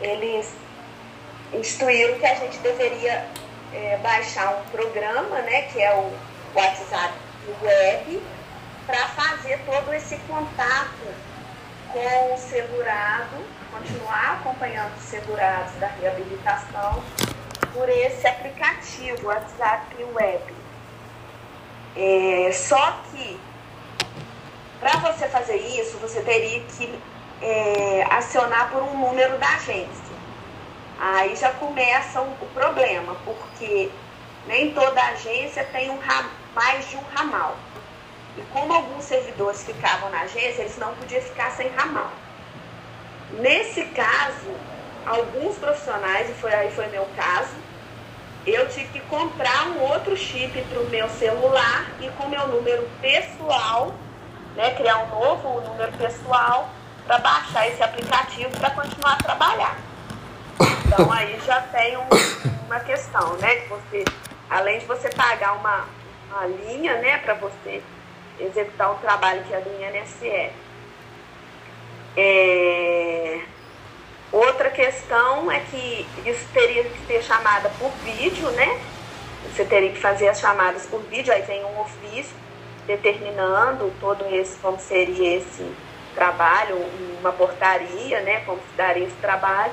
[0.00, 0.54] eles
[1.52, 3.28] instruíram que a gente deveria
[3.74, 6.10] é, baixar um programa, né, que é o
[6.54, 7.12] WhatsApp
[7.62, 8.22] Web,
[8.86, 11.14] para fazer todo esse contato
[11.92, 17.02] com o segurado, continuar acompanhando os segurados da reabilitação
[17.72, 20.54] por esse aplicativo WhatsApp Web.
[21.96, 23.38] É, só que
[24.84, 27.00] para você fazer isso, você teria que
[27.40, 30.14] é, acionar por um número da agência.
[31.00, 33.90] Aí já começa o, problema, porque
[34.46, 35.98] nem toda agência tem um,
[36.54, 37.56] mais de um ramal.
[38.36, 42.10] E como alguns servidores ficavam na agência, eles não podiam ficar sem ramal.
[43.38, 44.50] Nesse caso,
[45.06, 47.54] alguns profissionais, e foi aí foi meu caso,
[48.46, 52.88] eu tive que comprar um outro chip para o meu celular e com meu número
[53.00, 53.94] pessoal,
[54.54, 56.68] né, criar um novo número pessoal
[57.06, 59.76] para baixar esse aplicativo para continuar a trabalhar.
[60.86, 62.06] Então aí já tem um,
[62.66, 63.56] uma questão, né?
[63.56, 64.04] Que você,
[64.48, 65.86] além de você pagar uma,
[66.30, 67.82] uma linha, né, para você
[68.38, 70.52] executar o trabalho que é do INSS.
[72.16, 73.40] É...
[74.32, 78.80] Outra questão é que isso teria que ser chamada por vídeo, né?
[79.44, 82.34] Você teria que fazer as chamadas por vídeo, aí vem um ofício
[82.86, 85.64] determinando todo esse, como seria esse
[86.14, 86.76] trabalho,
[87.20, 88.40] uma portaria, né?
[88.40, 89.72] Como se daria esse trabalho.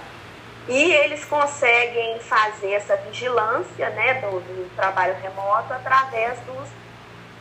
[0.67, 6.69] E eles conseguem fazer essa vigilância né, do, do trabalho remoto através dos,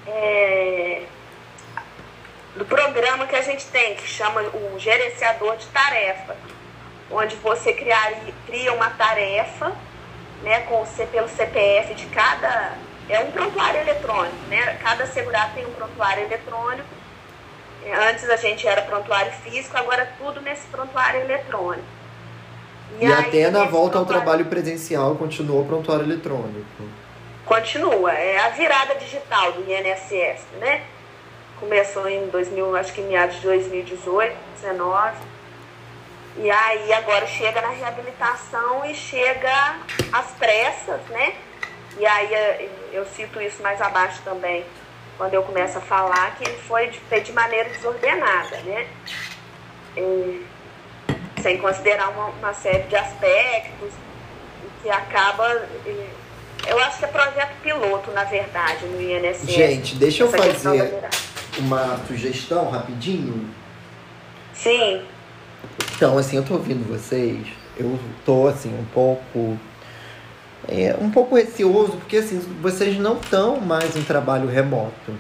[0.06, 1.02] é,
[2.56, 6.36] do programa que a gente tem, que chama o gerenciador de tarefa,
[7.10, 9.72] onde você criaria, cria uma tarefa
[10.42, 12.74] né, com, pelo CPF de cada.
[13.08, 14.78] É um prontuário eletrônico, né?
[14.80, 16.88] Cada segurado tem um prontuário eletrônico.
[18.08, 21.88] Antes a gente era prontuário físico, agora tudo nesse prontuário eletrônico.
[23.00, 26.84] E, e até na volta ao trabalho presencial continuou o prontuário eletrônico.
[27.50, 30.84] Continua, é a virada digital do INSS, né?
[31.58, 35.16] Começou em 2000, acho que em meados de 2018, 2019.
[36.36, 39.80] E aí agora chega na reabilitação e chega
[40.12, 41.34] às pressas, né?
[41.98, 44.64] E aí eh, eu cito isso mais abaixo também,
[45.18, 48.86] quando eu começo a falar que ele foi de, de maneira desordenada, né?
[49.96, 50.46] E,
[51.42, 53.92] sem considerar uma, uma série de aspectos
[54.84, 55.66] que acaba.
[56.66, 59.50] Eu acho que é projeto piloto, na verdade, no INSS.
[59.50, 61.00] Gente, deixa eu fazer
[61.58, 63.48] uma sugestão rapidinho.
[64.54, 65.02] Sim.
[65.96, 67.46] Então, assim, eu tô ouvindo vocês,
[67.76, 69.58] eu tô, assim, um pouco.
[70.68, 75.14] É, um pouco receoso, porque, assim, vocês não estão mais em trabalho remoto.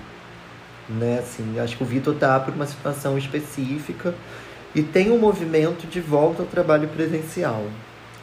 [0.88, 4.12] Né, assim, acho que o Vitor tá por uma situação específica
[4.74, 7.64] e tem um movimento de volta ao trabalho presencial.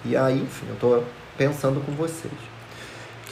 [0.04, 1.04] E aí, enfim, eu estou
[1.38, 2.34] pensando com vocês.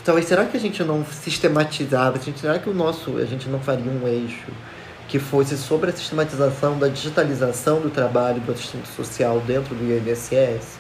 [0.06, 3.92] Talvez será que a gente não sistematizava, será que o nosso, a gente não faria
[3.92, 4.46] um eixo
[5.08, 10.78] que fosse sobre a sistematização da digitalização do trabalho do assistente social dentro do INSS?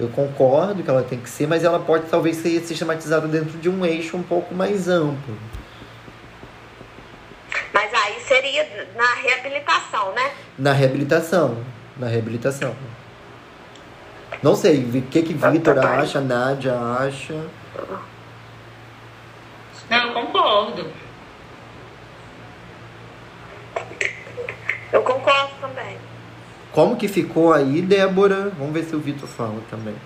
[0.00, 3.68] Eu concordo que ela tem que ser, mas ela pode talvez ser sistematizada dentro de
[3.68, 5.36] um eixo um pouco mais amplo.
[7.70, 10.30] Mas aí seria na reabilitação, né?
[10.58, 11.58] Na reabilitação.
[11.98, 12.74] Na reabilitação.
[14.42, 17.34] Não sei, o que que Tá, Vitor acha, Nádia acha.
[19.88, 20.90] Não, eu concordo.
[24.92, 25.98] Eu concordo também.
[26.72, 28.50] Como que ficou aí, Débora?
[28.58, 29.96] Vamos ver se o Vitor fala também.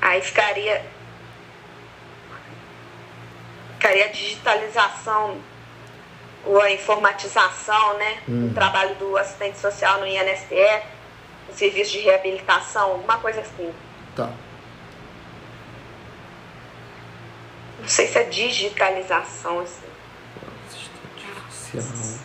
[0.00, 0.84] Aí ficaria.
[3.74, 5.38] Ficaria a digitalização
[6.60, 8.18] a informatização, né?
[8.28, 8.48] Hum.
[8.50, 10.82] O trabalho do assistente social no INSS,
[11.48, 13.72] o serviço de reabilitação, alguma coisa assim.
[14.14, 14.30] Tá.
[17.80, 19.86] Não sei se é digitalização, assim.
[21.48, 22.20] Assistente.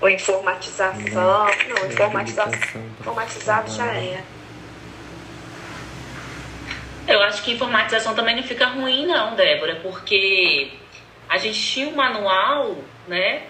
[0.00, 0.98] Ou informatização.
[1.12, 1.48] Não,
[1.86, 2.50] informatização.
[2.50, 4.24] Reabilitação, Informatizado já é.
[7.06, 10.72] Eu acho que informatização também não fica ruim, não, Débora, porque
[11.28, 12.76] a gente tinha um manual,
[13.06, 13.42] né,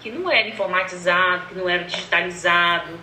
[0.00, 2.98] que não era informatizado, que não era digitalizado.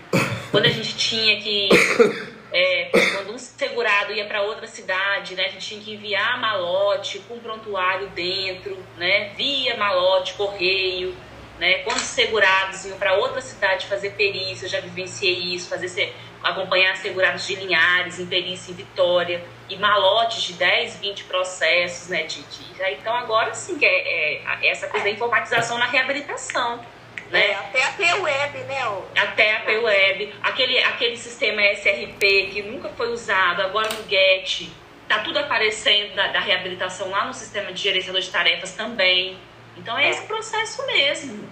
[0.51, 1.69] Quando a gente tinha que.
[2.53, 7.19] é, quando um segurado ia para outra cidade, né, a gente tinha que enviar malote
[7.27, 11.15] com prontuário dentro, né, via malote, correio.
[11.59, 16.11] Né, quando os segurados iam para outra cidade fazer perícia, eu já vivenciei isso, fazer
[16.43, 19.43] acompanhar segurados de Linhares, em perícia em Vitória,
[19.73, 22.23] e malotes de 10, 20 processos, né?
[22.23, 26.83] De, de- então agora sim que é, é essa coisa da informatização na reabilitação.
[27.31, 27.53] É, Né?
[27.55, 28.85] até a P-Web, né?
[28.89, 34.69] o- Até a PWeb, aquele, aquele sistema SRP que nunca foi usado, agora no GET,
[35.07, 39.37] tá tudo aparecendo da, da reabilitação lá no sistema de gerenciador de tarefas também.
[39.77, 40.09] Então é É.
[40.09, 41.49] esse processo mesmo.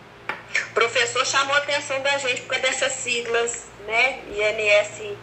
[0.72, 4.20] O professor chamou a atenção da gente por causa dessas siglas, né?
[4.36, 5.16] INS.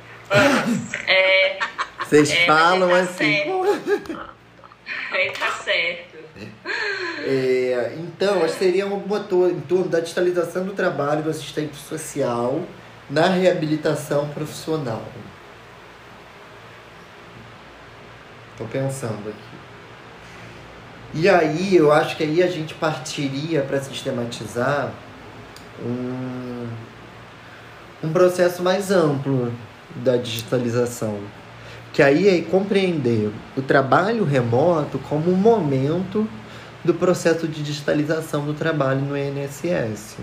[1.06, 1.58] É,
[2.04, 3.14] Vocês É, falam tá assim.
[3.16, 4.20] certo.
[5.12, 6.16] aí tá certo.
[7.24, 11.74] É, então, acho que seria alguma to- em torno da digitalização do trabalho do assistente
[11.76, 12.60] social
[13.10, 15.02] na reabilitação profissional.
[18.52, 19.56] Estou pensando aqui.
[21.14, 24.92] E aí, eu acho que aí a gente partiria para sistematizar
[25.82, 26.68] um,
[28.04, 29.52] um processo mais amplo
[29.94, 31.18] da digitalização.
[31.92, 36.28] Que aí é compreender o trabalho remoto como um momento
[36.84, 40.18] do processo de digitalização do trabalho no INSS.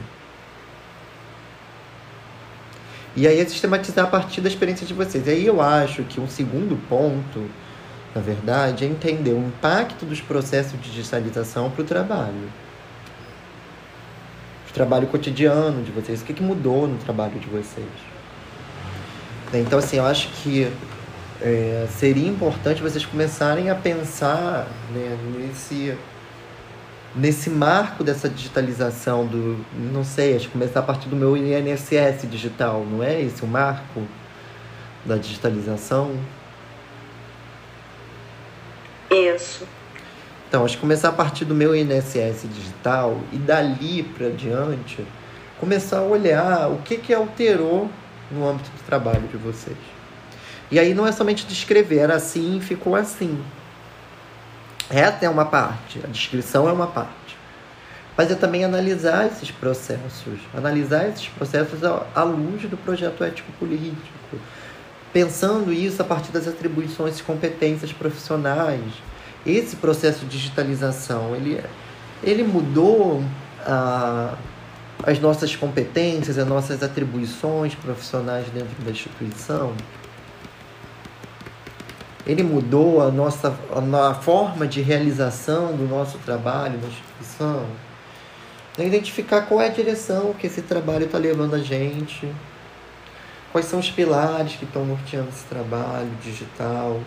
[3.16, 5.28] E aí é sistematizar a partir da experiência de vocês.
[5.28, 7.48] E aí eu acho que um segundo ponto,
[8.16, 12.50] na verdade, é entender o impacto dos processos de digitalização para o trabalho.
[14.68, 16.22] O trabalho cotidiano de vocês.
[16.22, 18.13] O que, que mudou no trabalho de vocês?
[19.60, 20.72] Então, assim, eu acho que
[21.42, 25.96] é, seria importante vocês começarem a pensar né, nesse,
[27.16, 29.64] nesse marco dessa digitalização do.
[29.74, 33.48] Não sei, acho que começar a partir do meu INSS digital, não é esse o
[33.48, 34.02] marco
[35.06, 36.16] da digitalização?
[39.12, 39.68] Isso.
[40.48, 45.06] Então, acho que começar a partir do meu INSS digital e dali para diante,
[45.60, 47.90] começar a olhar o que, que alterou
[48.32, 49.78] no âmbito do trabalho de vocês.
[50.72, 53.44] E aí não é somente descrever, era assim, ficou assim.
[54.90, 57.14] Essa é uma parte, a descrição é uma parte.
[58.16, 64.38] Mas é também analisar esses processos, analisar esses processos à luz do projeto ético-político,
[65.12, 68.82] pensando isso a partir das atribuições e competências profissionais.
[69.46, 71.62] Esse processo de digitalização, ele,
[72.24, 73.24] ele mudou
[73.66, 74.36] a,
[75.04, 79.74] as nossas competências, as nossas atribuições profissionais dentro da instituição?
[82.26, 83.54] Ele mudou a nossa
[84.10, 87.66] a, forma de realização do nosso trabalho na instituição?
[88.78, 92.34] É identificar qual é a direção que esse trabalho está levando a gente,
[93.52, 97.00] quais são os pilares que estão norteando esse trabalho digital.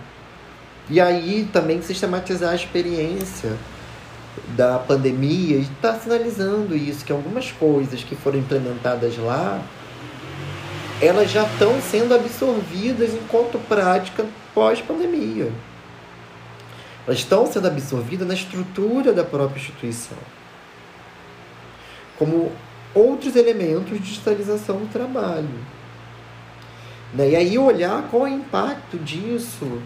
[0.88, 3.56] E aí também sistematizar a experiência
[4.56, 9.60] da pandemia e está sinalizando isso, que algumas coisas que foram implementadas lá,
[11.00, 14.24] elas já estão sendo absorvidas enquanto prática
[14.54, 15.52] pós-pandemia.
[17.06, 20.18] Elas estão sendo absorvidas na estrutura da própria instituição.
[22.18, 22.50] Como
[22.94, 25.48] outros elementos de digitalização do trabalho.
[27.12, 27.30] Né?
[27.30, 29.80] E aí olhar qual é o impacto disso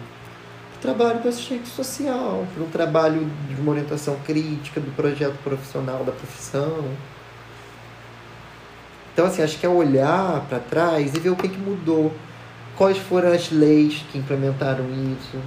[0.81, 6.11] trabalho do assistente social, para um trabalho de uma orientação crítica do projeto profissional da
[6.11, 6.85] profissão.
[9.13, 12.11] Então, assim, acho que é olhar para trás e ver o que, que mudou.
[12.75, 15.37] Quais foram as leis que implementaram isso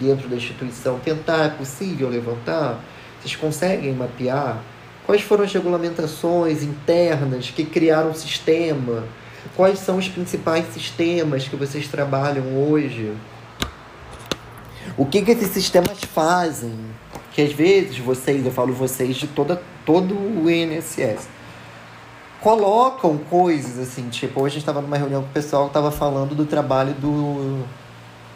[0.00, 0.98] dentro da instituição?
[0.98, 2.80] Tentar, é possível levantar?
[3.20, 4.58] Vocês conseguem mapear?
[5.06, 9.04] Quais foram as regulamentações internas que criaram o sistema?
[9.54, 13.12] Quais são os principais sistemas que vocês trabalham hoje?
[14.96, 16.74] O que, que esses sistemas fazem?
[17.32, 21.28] Que às vezes vocês, eu falo vocês de toda, todo o INSS,
[22.40, 25.90] colocam coisas assim, tipo, hoje a gente estava numa reunião com o pessoal que estava
[25.90, 27.64] falando do trabalho do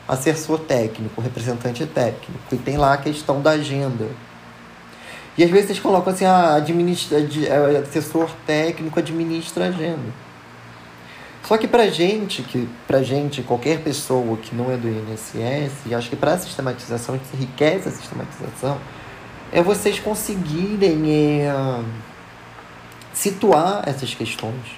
[0.09, 4.07] assessor técnico, representante técnico, e tem lá a questão da agenda.
[5.36, 10.25] E às vezes eles colocam assim, ah, administra, é, assessor técnico administra agenda.
[11.47, 15.94] Só que pra gente, que pra gente, qualquer pessoa que não é do INSS, e
[15.94, 18.80] acho que para sistematização, que enriquece a sistematização,
[19.53, 21.80] é vocês conseguirem é,
[23.14, 24.76] situar essas questões.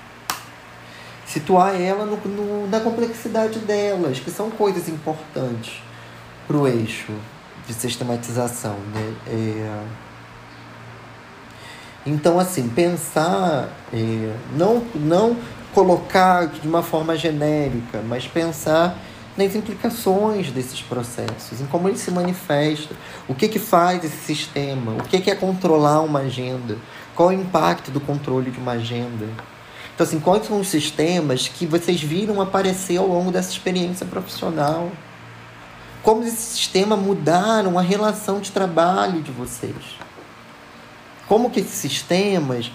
[1.24, 5.80] Situar ela no, no, na complexidade delas, que são coisas importantes
[6.46, 7.12] para o eixo
[7.66, 8.76] de sistematização.
[8.94, 9.14] Né?
[9.26, 9.84] É,
[12.04, 15.34] então, assim, pensar, é, não, não
[15.78, 18.98] colocar de uma forma genérica, mas pensar
[19.36, 22.96] nas implicações desses processos, em como ele se manifesta,
[23.28, 26.76] o que, que faz esse sistema, o que, que é controlar uma agenda,
[27.14, 29.28] qual é o impacto do controle de uma agenda.
[29.94, 34.90] Então, assim, quais são os sistemas que vocês viram aparecer ao longo dessa experiência profissional?
[36.02, 39.76] Como esse sistema mudaram a relação de trabalho de vocês?
[41.28, 42.68] Como que esses sistemas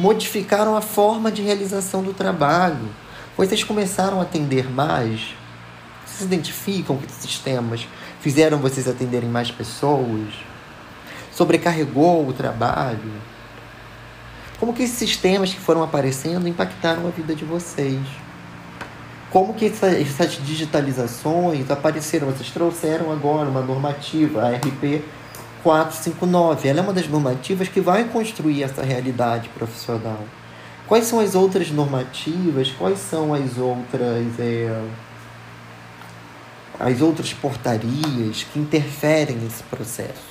[0.00, 2.88] modificaram a forma de realização do trabalho?
[3.36, 5.34] Vocês começaram a atender mais?
[6.06, 7.86] Vocês identificam que sistemas
[8.20, 10.32] fizeram vocês atenderem mais pessoas?
[11.32, 13.12] Sobrecarregou o trabalho?
[14.58, 18.00] Como que esses sistemas que foram aparecendo impactaram a vida de vocês?
[19.30, 22.26] Como que essa, essas digitalizações apareceram?
[22.28, 25.02] Vocês trouxeram agora uma normativa, a RP
[25.62, 26.68] 459.
[26.68, 30.24] Ela é uma das normativas que vai construir essa realidade profissional.
[30.86, 32.70] Quais são as outras normativas?
[32.72, 34.82] Quais são as outras é,
[36.78, 40.30] as outras portarias que interferem nesse processo?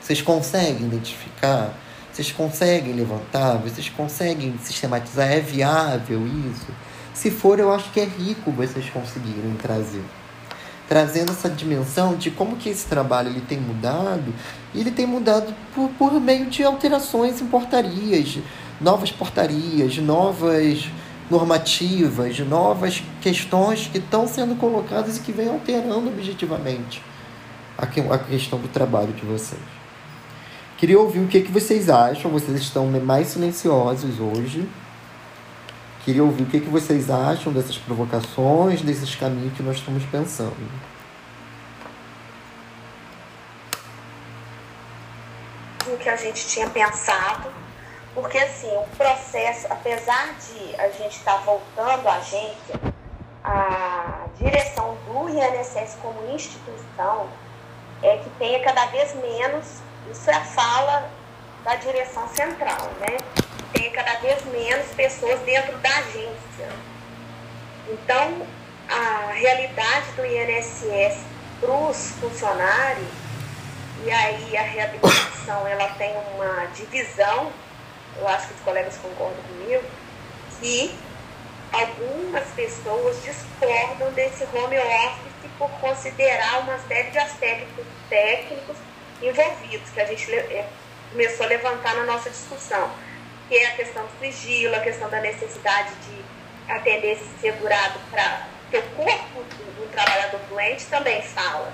[0.00, 1.72] Vocês conseguem identificar?
[2.12, 3.56] Vocês conseguem levantar?
[3.58, 5.32] Vocês conseguem sistematizar?
[5.32, 6.66] É viável isso?
[7.14, 10.04] Se for, eu acho que é rico vocês conseguirem trazer.
[10.88, 14.32] Trazendo essa dimensão de como que esse trabalho ele tem mudado.
[14.74, 18.38] E ele tem mudado por, por meio de alterações em portarias,
[18.80, 20.88] novas portarias, novas
[21.30, 27.02] normativas, novas questões que estão sendo colocadas e que vêm alterando objetivamente
[27.78, 29.60] a questão do trabalho de vocês.
[30.76, 32.30] Queria ouvir o que, que vocês acham.
[32.30, 34.68] Vocês estão mais silenciosos hoje.
[36.04, 40.54] Queria ouvir o que, que vocês acham dessas provocações, desses caminhos que nós estamos pensando.
[45.86, 47.50] O que a gente tinha pensado,
[48.14, 52.80] porque assim, o processo, apesar de a gente estar tá voltando à agência,
[53.42, 57.28] a direção do INSS como instituição
[58.02, 61.10] é que tenha cada vez menos isso é a fala
[61.64, 63.16] da direção central, né?
[63.74, 66.68] Tem cada vez menos pessoas dentro da agência.
[67.88, 68.46] Então,
[68.88, 71.18] a realidade do INSS
[71.60, 73.08] para os funcionários,
[74.04, 77.52] e aí a reabilitação ela tem uma divisão,
[78.16, 79.84] eu acho que os colegas concordam comigo,
[80.60, 80.94] que
[81.72, 88.76] algumas pessoas discordam desse home office por considerar uma série de aspectos técnicos
[89.22, 90.68] envolvidos, que a gente é,
[91.10, 92.90] começou a levantar na nossa discussão,
[93.54, 96.24] que é a questão do sigilo, a questão da necessidade de
[96.72, 101.72] atender esse segurado para que o corpo do, do trabalhador doente também fala,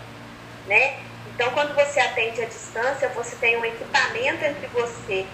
[0.67, 0.99] né?
[1.35, 5.25] Então, quando você atende à distância, você tem um equipamento entre você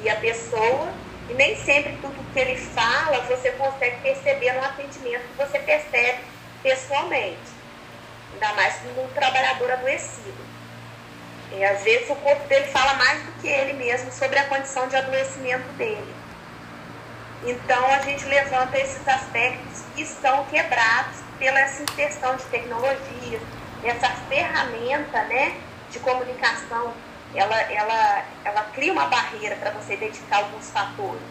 [0.00, 0.88] e a pessoa,
[1.28, 6.20] e nem sempre tudo que ele fala você consegue perceber no atendimento que você percebe
[6.62, 7.50] pessoalmente,
[8.34, 10.47] ainda mais no trabalhador adoecido.
[11.52, 14.86] E às vezes o corpo dele fala mais do que ele mesmo sobre a condição
[14.88, 16.14] de adoecimento dele.
[17.44, 23.40] Então a gente levanta esses aspectos que estão quebrados pela essa inserção de tecnologia,
[23.84, 25.56] essa ferramenta né,
[25.90, 26.92] de comunicação,
[27.34, 31.22] ela, ela, ela cria uma barreira para você identificar alguns fatores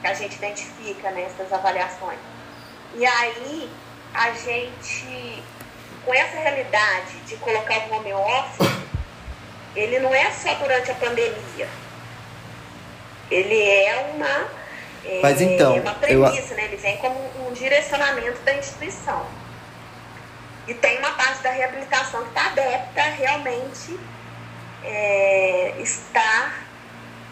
[0.00, 2.18] que a gente identifica nessas avaliações.
[2.94, 3.70] E aí
[4.12, 5.42] a gente,
[6.04, 8.68] com essa realidade de colocar o home office,
[9.74, 11.68] ele não é só durante a pandemia.
[13.30, 14.48] Ele é uma,
[15.04, 16.56] é, Mas então, é uma premissa, eu...
[16.56, 16.64] né?
[16.64, 19.26] Ele vem como um direcionamento da instituição.
[20.66, 24.00] E tem uma parte da reabilitação que está adepta realmente
[24.82, 26.64] é, estar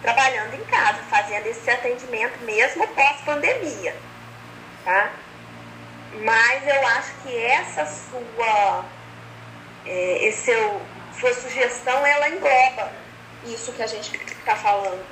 [0.02, 3.94] trabalhando em casa, fazendo esse atendimento mesmo pós-pandemia,
[4.84, 5.12] tá?
[6.22, 8.84] Mas eu acho que essa sua,
[9.86, 10.82] é, esse seu,
[11.18, 12.92] sua sugestão, ela engloba
[13.46, 15.04] isso que a gente está falando.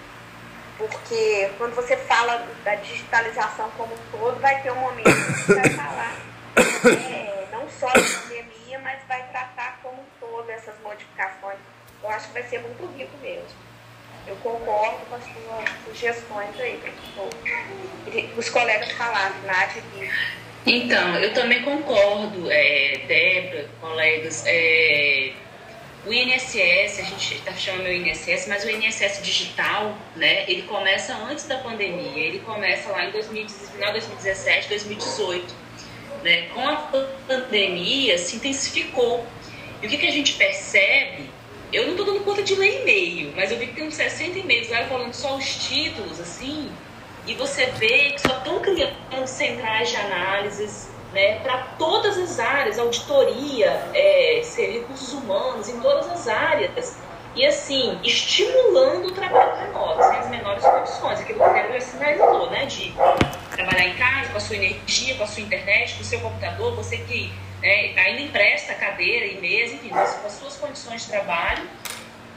[0.79, 5.55] Porque quando você fala da digitalização como um todo, vai ter um momento que você
[5.55, 6.17] vai falar
[6.57, 11.59] é, não só da pandemia, mas vai tratar como um todo essas modificações.
[12.03, 13.71] Eu acho que vai ser muito rico mesmo.
[14.27, 16.81] Eu concordo com as suas sugestões aí.
[18.37, 20.11] Os colegas falaram, Nath e
[20.67, 24.45] Então, eu também concordo, é, Débora, colegas.
[24.47, 25.33] É,
[26.07, 31.15] o INSS, a gente está chamando o INSS, mas o INSS digital, né, ele começa
[31.15, 35.55] antes da pandemia, ele começa lá em 2019, 2017, 2018.
[36.23, 36.43] Né?
[36.55, 36.77] Com a
[37.27, 39.27] pandemia se intensificou.
[39.83, 41.31] E o que, que a gente percebe
[41.73, 44.41] eu não estou dando conta de ler e-mail, mas eu vi que tem uns 60
[44.41, 46.69] e-mails lá falando só os títulos, assim,
[47.27, 52.79] e você vê que só estão criando centrais de análises né, para todas as áreas,
[52.79, 56.99] auditoria, é, recursos humanos, em todas as áreas.
[57.35, 62.51] E assim, estimulando o trabalho remoto, sem as menores condições, aquilo que o Débora sinalizou,
[62.51, 62.67] né?
[62.67, 62.93] De
[63.53, 66.75] trabalhar em casa, com a sua energia, com a sua internet, com o seu computador,
[66.75, 67.33] você que
[67.63, 71.63] né, ainda empresta cadeira e mesa, enfim, com as suas condições de trabalho,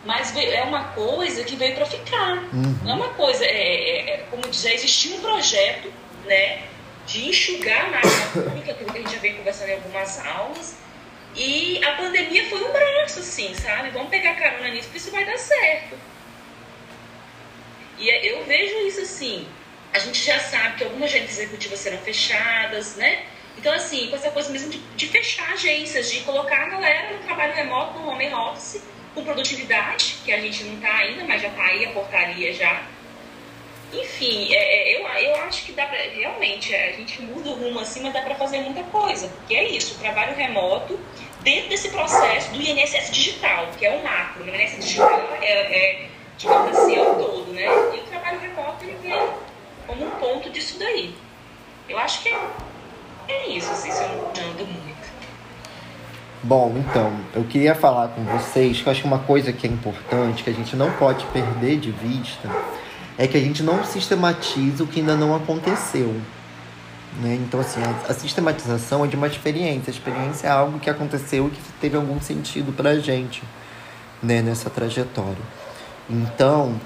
[0.05, 2.43] mas é uma coisa que veio para ficar.
[2.53, 2.77] Uhum.
[2.83, 5.91] Não é uma coisa, é, é, é, como diz, já existia um projeto
[6.25, 6.63] né,
[7.05, 10.75] de enxugar a máquina pública, aquilo que a gente já vem conversando em algumas aulas,
[11.35, 13.89] e a pandemia foi um braço, assim, sabe?
[13.89, 15.97] Vamos pegar carona nisso, porque isso vai dar certo.
[17.97, 19.47] E é, eu vejo isso assim,
[19.93, 23.25] a gente já sabe que algumas agências executivas serão fechadas, né?
[23.57, 27.23] Então, assim, com essa coisa mesmo de, de fechar agências, de colocar a galera no
[27.23, 28.83] trabalho remoto, no home office,
[29.13, 32.83] com produtividade, que a gente não está ainda, mas já está aí a portaria já.
[33.93, 37.79] Enfim, é, é, eu, eu acho que dá pra, realmente, a gente muda o rumo
[37.79, 39.27] assim, mas dá para fazer muita coisa.
[39.27, 40.99] Porque é isso, trabalho remoto,
[41.41, 44.43] dentro desse processo do INSS digital, que é o macro.
[44.43, 47.65] O INSS digital é, é digamos assim, é o todo, né?
[47.93, 49.29] E o trabalho remoto, ele vem
[49.85, 51.13] como um ponto disso daí.
[51.87, 52.39] Eu acho que é
[53.27, 55.13] é isso, assim, se eu não ando muito.
[56.43, 59.69] Bom, então, eu queria falar com vocês que eu acho que uma coisa que é
[59.69, 62.49] importante, que a gente não pode perder de vista,
[63.17, 66.15] é que a gente não sistematiza o que ainda não aconteceu.
[67.21, 67.35] Né?
[67.35, 69.91] Então, assim, a, a sistematização é de uma experiência.
[69.91, 73.43] A experiência é algo que aconteceu e que teve algum sentido pra gente
[74.21, 75.37] né, nessa trajetória.
[76.09, 76.79] Então,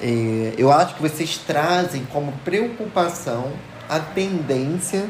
[0.00, 3.52] é, eu acho que vocês trazem como preocupação
[3.88, 5.08] a tendência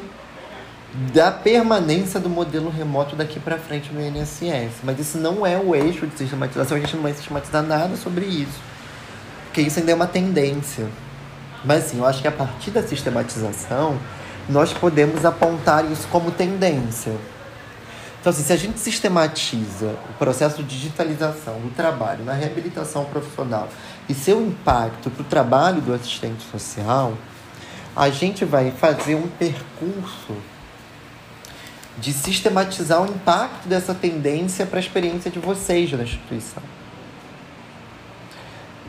[1.13, 4.81] da permanência do modelo remoto daqui para frente no INSS.
[4.83, 8.25] Mas isso não é o eixo de sistematização, a gente não vai sistematizar nada sobre
[8.25, 8.59] isso.
[9.59, 10.87] Porque isso ainda é uma tendência.
[11.65, 13.99] Mas assim, eu acho que a partir da sistematização,
[14.49, 17.13] nós podemos apontar isso como tendência.
[18.21, 23.69] Então, assim, se a gente sistematiza o processo de digitalização do trabalho na reabilitação profissional
[24.09, 27.15] e seu impacto para o trabalho do assistente social,
[27.97, 30.37] a gente vai fazer um percurso
[31.99, 36.78] de sistematizar o impacto dessa tendência para a experiência de vocês na instituição.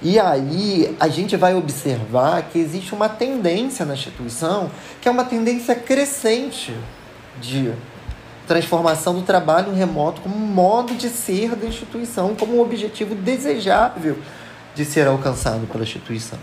[0.02, 4.72] E aí a gente vai observar que existe uma tendência na instituição,
[5.02, 6.74] que é uma tendência crescente
[7.42, 7.74] de
[8.48, 14.18] transformação do trabalho remoto como modo de ser da instituição, como um objetivo desejável
[14.74, 16.40] de ser alcançado pela instituição.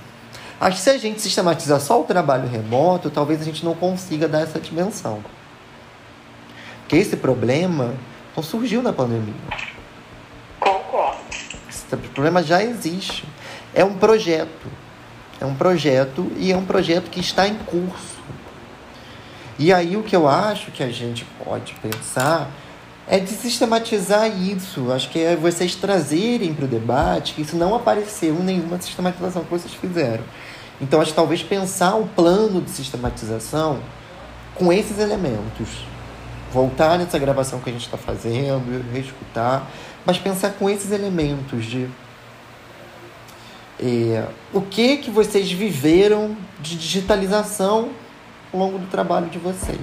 [0.61, 4.29] Acho que se a gente sistematizar só o trabalho remoto, talvez a gente não consiga
[4.29, 5.23] dar essa dimensão
[6.89, 7.95] que esse problema
[8.37, 9.35] não surgiu na pandemia.
[10.61, 11.19] Concordo.
[11.69, 13.25] Esse problema já existe.
[13.77, 14.67] É um projeto.
[15.39, 18.17] É um projeto e é um projeto que está em curso.
[19.59, 22.51] E aí o que eu acho que a gente pode pensar
[23.07, 24.91] é de sistematizar isso.
[24.91, 29.45] Acho que é vocês trazerem para o debate que isso não apareceu em nenhuma sistematização
[29.45, 30.25] que vocês fizeram.
[30.81, 33.81] Então, acho que talvez pensar o plano de sistematização
[34.55, 35.69] com esses elementos
[36.53, 39.67] voltar nessa gravação que a gente está fazendo, reescutar,
[40.07, 41.89] mas pensar com esses elementos de
[43.81, 47.91] é, o que que vocês viveram de digitalização
[48.53, 49.81] ao longo do trabalho de vocês.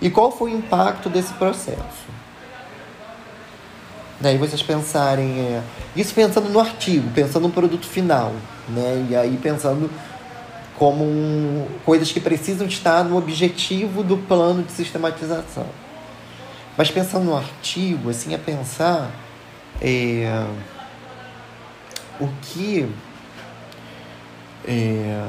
[0.00, 2.08] E qual foi o impacto desse processo?
[4.20, 5.62] Daí vocês pensarem, é,
[5.96, 8.32] isso pensando no artigo, pensando no produto final,
[8.68, 9.06] né?
[9.10, 9.90] E aí pensando
[10.78, 15.66] como um, coisas que precisam estar no objetivo do plano de sistematização.
[16.76, 19.10] Mas pensando no artigo, assim, é pensar
[19.80, 20.46] é,
[22.20, 22.88] o que.
[24.66, 25.28] É,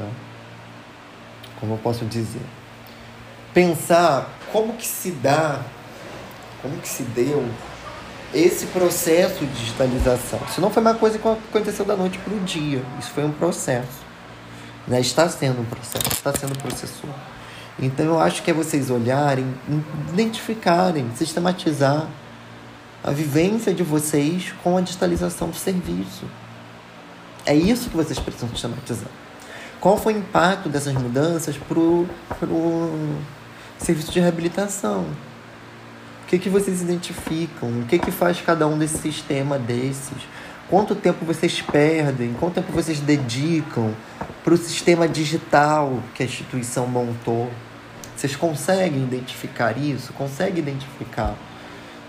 [1.58, 2.42] como eu posso dizer?
[3.54, 5.60] Pensar como que se dá,
[6.60, 7.48] como que se deu
[8.34, 10.40] esse processo de digitalização.
[10.48, 12.82] Isso não foi uma coisa que aconteceu da noite para o dia.
[12.98, 14.02] Isso foi um processo.
[14.86, 15.00] Né?
[15.00, 17.10] Está sendo um processo, está sendo processor.
[17.78, 19.46] Então eu acho que é vocês olharem,
[20.12, 22.06] identificarem, sistematizar
[23.02, 26.24] a vivência de vocês com a digitalização do serviço.
[27.44, 29.08] É isso que vocês precisam sistematizar.
[29.80, 32.06] Qual foi o impacto dessas mudanças para o
[33.78, 35.06] serviço de reabilitação?
[36.22, 37.68] O que, que vocês identificam?
[37.80, 40.16] O que, que faz cada um desse sistema desses?
[40.70, 42.32] Quanto tempo vocês perdem?
[42.34, 43.92] Quanto tempo vocês dedicam
[44.44, 47.50] para o sistema digital que a instituição montou?
[48.16, 50.12] Vocês conseguem identificar isso?
[50.12, 51.34] Conseguem identificar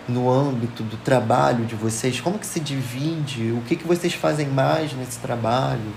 [0.08, 2.20] no âmbito do trabalho de vocês?
[2.20, 3.52] Como que se divide?
[3.52, 5.94] O que, que vocês fazem mais nesse trabalho?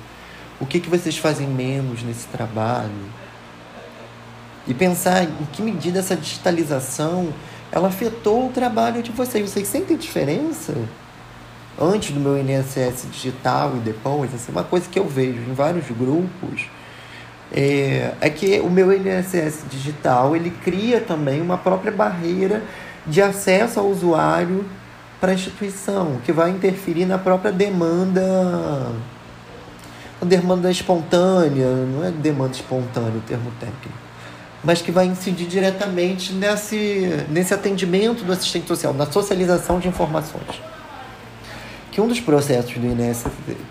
[0.61, 2.91] O que, que vocês fazem menos nesse trabalho?
[4.67, 7.33] E pensar em que medida essa digitalização
[7.71, 9.51] ela afetou o trabalho de vocês.
[9.51, 10.75] Vocês sentem diferença?
[11.81, 15.87] antes do meu INSS digital e depois, assim, uma coisa que eu vejo em vários
[15.91, 16.69] grupos
[17.53, 22.63] é, é que o meu INSS digital ele cria também uma própria barreira
[23.07, 24.65] de acesso ao usuário
[25.21, 28.93] para a instituição, que vai interferir na própria demanda,
[30.23, 33.99] demanda espontânea, não é demanda espontânea o termo técnico,
[34.63, 40.61] mas que vai incidir diretamente nesse, nesse atendimento do assistente social, na socialização de informações
[41.97, 43.25] que um dos processos do INSS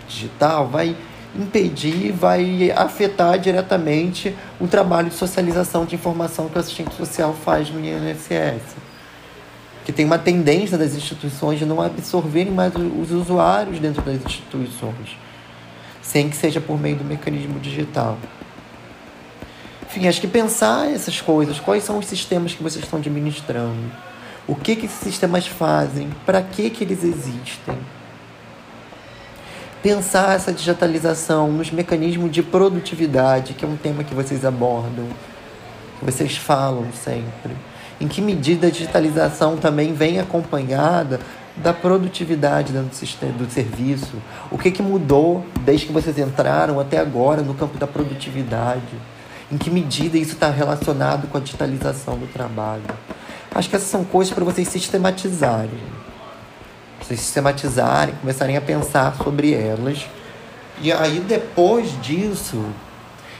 [0.08, 0.96] digital vai
[1.32, 7.70] impedir, vai afetar diretamente o trabalho de socialização de informação que o assistente social faz
[7.70, 8.62] no INSS.
[9.86, 15.16] Que tem uma tendência das instituições de não absorverem mais os usuários dentro das instituições,
[16.02, 18.18] sem que seja por meio do mecanismo digital.
[19.82, 23.90] Enfim, acho que pensar essas coisas, quais são os sistemas que vocês estão administrando,
[24.46, 27.78] o que, que esses sistemas fazem, para que, que eles existem
[29.86, 35.06] pensar essa digitalização nos mecanismos de produtividade, que é um tema que vocês abordam,
[36.00, 37.52] que vocês falam sempre.
[38.00, 41.20] Em que medida a digitalização também vem acompanhada
[41.56, 44.16] da produtividade do, sistema, do serviço?
[44.50, 48.82] O que, que mudou desde que vocês entraram até agora no campo da produtividade?
[49.50, 52.82] Em que medida isso está relacionado com a digitalização do trabalho?
[53.54, 55.80] Acho que essas são coisas para vocês sistematizarem
[57.06, 60.06] vocês sistematizarem, começarem a pensar sobre elas.
[60.80, 62.64] E aí, depois disso,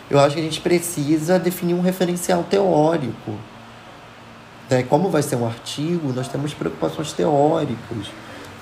[0.08, 3.34] eu acho que a gente precisa definir um referencial teórico.
[4.70, 4.82] Né?
[4.82, 8.10] Como vai ser um artigo, nós temos preocupações teóricas.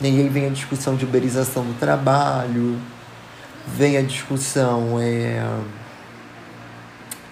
[0.01, 2.79] E aí vem a discussão de uberização do trabalho,
[3.67, 5.43] vem a discussão é,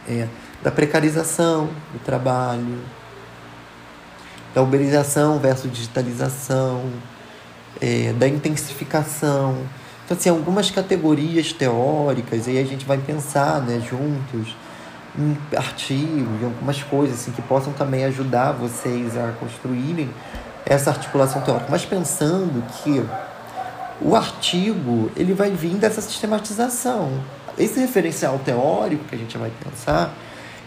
[0.08, 0.28] é,
[0.62, 2.78] da precarização do trabalho,
[4.54, 6.84] da uberização versus digitalização
[7.80, 9.56] é, da intensificação.
[10.04, 14.54] Então, assim, algumas categorias teóricas, e aí a gente vai pensar né, juntos
[15.18, 20.10] em artigos, em algumas coisas assim, que possam também ajudar vocês a construírem
[20.64, 21.68] essa articulação teórica.
[21.70, 23.04] Mas pensando que
[24.00, 27.20] o artigo ele vai vir dessa sistematização.
[27.58, 30.12] Esse referencial teórico que a gente vai pensar,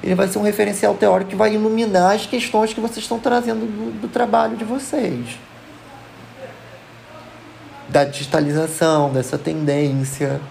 [0.04, 3.66] ele vai ser um referencial teórico que vai iluminar as questões que vocês estão trazendo
[3.66, 5.38] do, do trabalho de vocês
[7.96, 10.41] da digitalização, dessa tendência.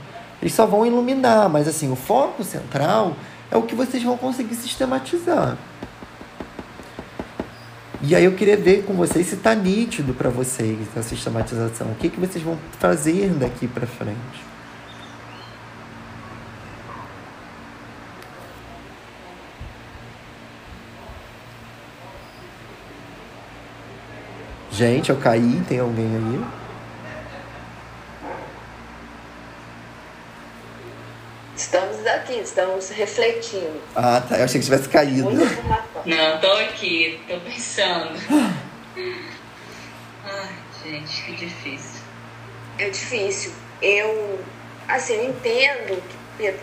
[0.41, 3.15] Eles só vão iluminar, mas assim, o foco central
[3.55, 5.57] é o que vocês vão conseguir sistematizar.
[8.03, 11.93] E aí eu queria ver com vocês se está nítido para vocês a sistematização.
[11.93, 14.45] O que, que vocês vão fazer daqui para frente.
[24.73, 26.64] Gente, eu caí, tem alguém aí?
[31.65, 33.81] Estamos aqui, estamos refletindo.
[33.97, 34.37] Ah, tá.
[34.37, 35.31] Eu achei que tivesse caído.
[36.05, 38.13] Não, tô aqui, tô pensando.
[40.23, 40.55] Ai,
[40.85, 42.01] gente, que difícil.
[42.79, 43.53] É difícil.
[43.81, 44.45] Eu,
[44.87, 46.03] assim, eu entendo
[46.37, 46.55] que,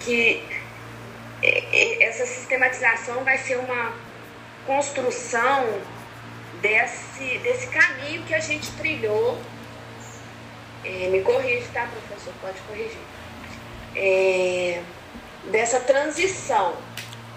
[0.00, 0.42] que
[2.00, 3.92] essa sistematização vai ser uma,
[4.66, 5.66] construção
[6.62, 9.38] desse, desse caminho que a gente trilhou.
[10.82, 12.32] É, me corrige, tá, professor?
[12.40, 13.07] Pode corrigir.
[13.94, 14.82] É,
[15.50, 16.74] dessa transição,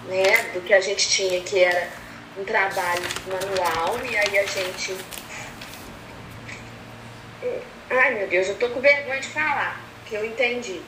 [0.08, 1.90] né, do que a gente tinha, que era
[2.38, 4.96] um trabalho manual, e aí a gente.
[7.90, 10.82] Ai meu Deus, eu tô com vergonha de falar, que eu entendi.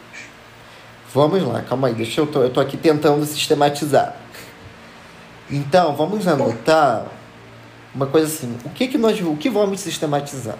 [1.14, 4.16] Vamos lá, calma aí, deixa eu tô, eu tô aqui tentando sistematizar.
[5.49, 7.05] Então, vamos anotar
[7.93, 10.57] uma coisa assim, o que que nós, o que vamos sistematizar?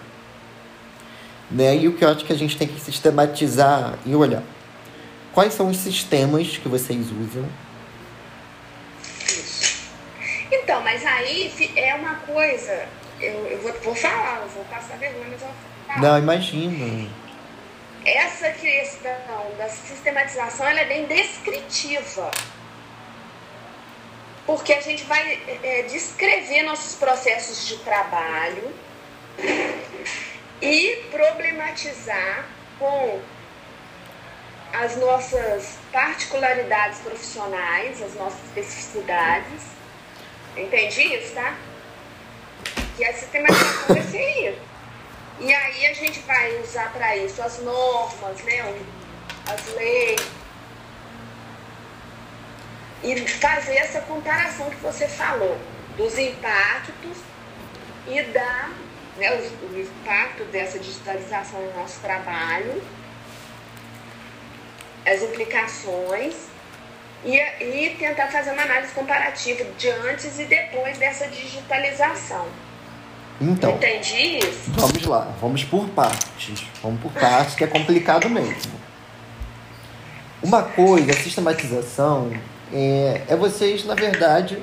[1.50, 1.76] Né?
[1.76, 4.42] E o que eu acho que a gente tem que sistematizar e olhar.
[5.34, 7.48] Quais são os sistemas que vocês usam?
[10.50, 12.88] Então, mas aí é uma coisa,
[13.20, 15.56] eu, eu vou, vou falar, eu vou passar vergonha, mas eu vou
[15.88, 16.00] falar.
[16.00, 17.10] Não, imagina.
[18.04, 22.30] Essa questão da sistematização ela é bem descritiva
[24.46, 28.72] porque a gente vai é, descrever nossos processos de trabalho
[30.60, 32.46] e problematizar
[32.78, 33.20] com
[34.74, 39.62] as nossas particularidades profissionais, as nossas especificidades.
[40.56, 41.56] Entendi isso, tá?
[42.96, 44.60] Que a sistematização vai ser isso.
[45.40, 48.82] E aí a gente vai usar para isso as normas, né,
[49.52, 50.20] as leis,
[53.02, 55.58] e fazer essa comparação que você falou
[55.96, 57.18] dos impactos
[58.06, 58.70] e da
[59.16, 62.82] né, o, o impacto dessa digitalização no nosso trabalho,
[65.06, 66.34] as implicações
[67.24, 72.46] e, e tentar fazer uma análise comparativa de antes e depois dessa digitalização.
[73.40, 74.70] Então, Entendi isso?
[74.76, 76.64] Vamos lá, vamos por partes.
[76.82, 78.72] Vamos por partes, que é complicado mesmo.
[80.42, 82.30] Uma coisa, a sistematização,
[82.72, 84.58] é, é vocês, na verdade,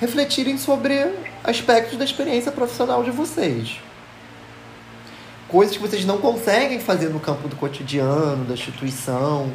[0.00, 1.14] refletirem sobre
[1.44, 3.78] aspectos da experiência profissional de vocês.
[5.46, 9.52] Coisas que vocês não conseguem fazer no campo do cotidiano, da instituição.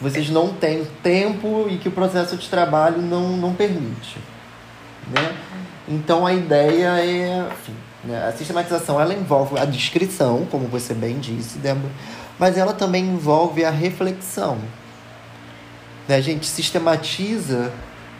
[0.00, 4.18] Vocês não têm tempo e que o processo de trabalho não, não permite.
[5.08, 5.36] Né?
[5.88, 7.46] Então a ideia é.
[7.52, 7.74] Enfim,
[8.04, 8.26] né?
[8.26, 11.92] A sistematização ela envolve a descrição, como você bem disse, Débora,
[12.38, 14.58] mas ela também envolve a reflexão.
[16.08, 16.16] Né?
[16.16, 17.72] A gente sistematiza,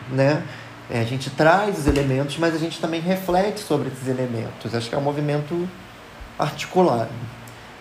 [0.09, 0.43] né?
[0.89, 4.75] É, a gente traz os elementos, mas a gente também reflete sobre esses elementos.
[4.75, 5.67] Acho que é um movimento
[6.37, 7.09] articulado.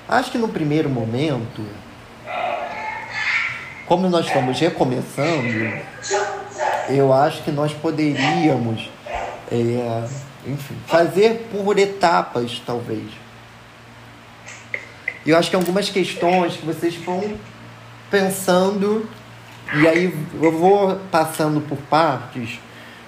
[0.08, 1.64] Acho que no primeiro momento,
[3.90, 5.82] como nós estamos recomeçando,
[6.90, 8.88] eu acho que nós poderíamos,
[9.50, 10.04] é,
[10.46, 13.08] enfim, fazer por etapas, talvez.
[15.26, 17.36] Eu acho que algumas questões que vocês vão
[18.08, 19.08] pensando
[19.74, 22.60] e aí eu vou passando por partes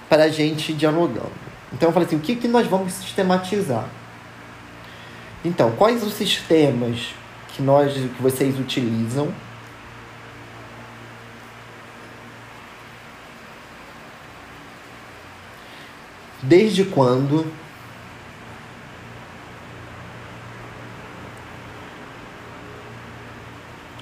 [0.09, 1.30] para a gente dialogando.
[1.72, 3.87] Então eu falei assim, o que, que nós vamos sistematizar?
[5.45, 7.14] Então, quais os sistemas
[7.55, 9.33] que nós que vocês utilizam?
[16.43, 17.47] Desde quando?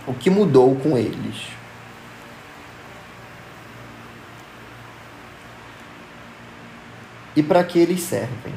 [0.07, 1.61] O que mudou com eles?
[7.41, 8.53] e para que eles servem.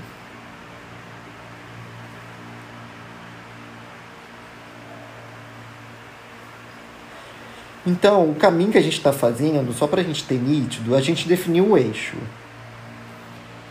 [7.86, 11.02] Então, o caminho que a gente está fazendo, só para a gente ter nítido, a
[11.02, 12.16] gente definiu o eixo.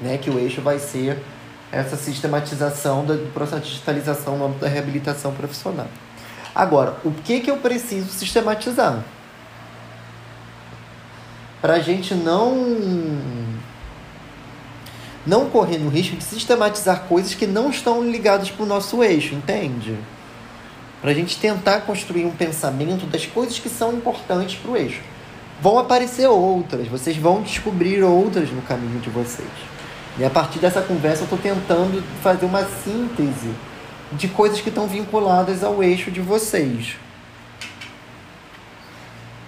[0.03, 0.19] Né?
[0.19, 1.19] Que o eixo vai ser
[1.71, 5.89] essa sistematização do processo de digitalização no âmbito da reabilitação profissional.
[6.55, 9.03] Agora, o que, que eu preciso sistematizar?
[11.63, 12.53] Para a gente não
[15.25, 19.35] não correndo o risco de sistematizar coisas que não estão ligadas para o nosso eixo,
[19.35, 19.97] entende?
[21.01, 25.01] Para a gente tentar construir um pensamento das coisas que são importantes para o eixo.
[25.61, 29.49] Vão aparecer outras, vocês vão descobrir outras no caminho de vocês.
[30.19, 33.55] E a partir dessa conversa eu estou tentando fazer uma síntese
[34.13, 36.97] de coisas que estão vinculadas ao eixo de vocês.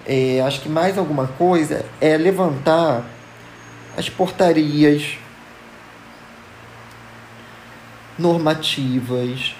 [0.06, 3.04] É, acho que mais alguma coisa é levantar
[3.96, 5.18] as portarias,
[8.18, 9.54] normativas,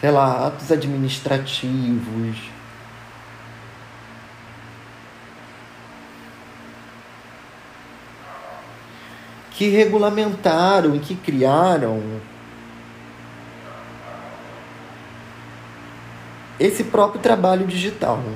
[0.00, 2.51] sei lá, atos administrativos.
[9.62, 12.02] que regulamentaram e que criaram
[16.58, 18.16] esse próprio trabalho digital.
[18.16, 18.34] Né?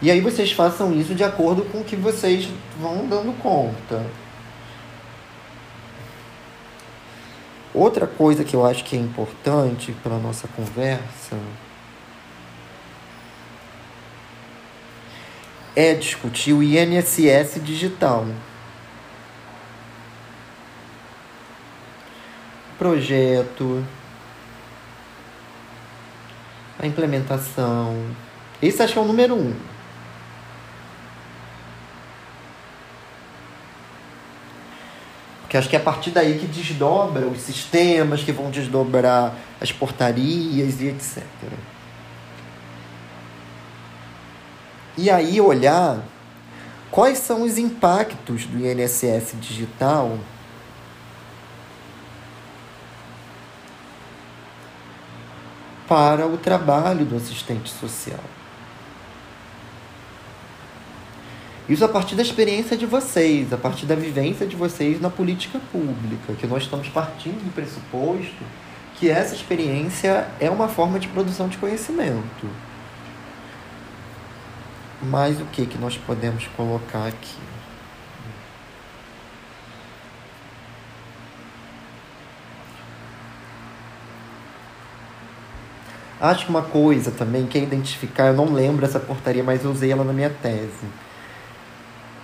[0.00, 2.48] E aí vocês façam isso de acordo com o que vocês
[2.80, 4.06] vão dando conta.
[7.74, 11.36] Outra coisa que eu acho que é importante para nossa conversa
[15.74, 18.26] é discutir o INSS digital.
[22.78, 23.84] Projeto,
[26.78, 27.96] a implementação.
[28.60, 29.54] Esse acho que é o número um.
[35.42, 39.70] Porque acho que é a partir daí que desdobra os sistemas, que vão desdobrar as
[39.70, 41.22] portarias e etc.
[44.96, 46.02] E aí olhar
[46.90, 50.18] quais são os impactos do INSS digital
[55.88, 58.20] para o trabalho do assistente social.
[61.68, 65.60] Isso a partir da experiência de vocês, a partir da vivência de vocês na política
[65.70, 68.44] pública, que nós estamos partindo do pressuposto
[68.96, 72.46] que essa experiência é uma forma de produção de conhecimento.
[75.02, 77.36] Mas o que que nós podemos colocar aqui?
[86.20, 89.72] Acho que uma coisa também que é identificar, eu não lembro essa portaria, mas eu
[89.72, 90.86] usei ela na minha tese.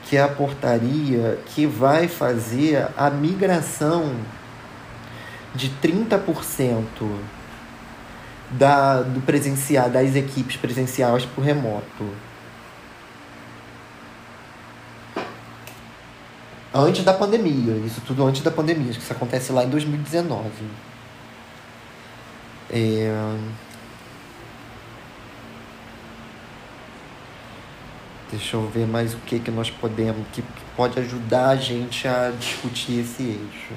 [0.05, 4.15] Que é a portaria que vai fazer a migração
[5.53, 6.85] de 30%
[8.53, 12.28] da, do presencial, das equipes presenciais para o remoto.
[16.73, 20.51] Antes da pandemia, isso tudo antes da pandemia, acho que isso acontece lá em 2019.
[22.71, 23.11] É...
[28.31, 30.45] Deixa eu ver mais o que, que nós podemos, que
[30.77, 33.73] pode ajudar a gente a discutir esse eixo.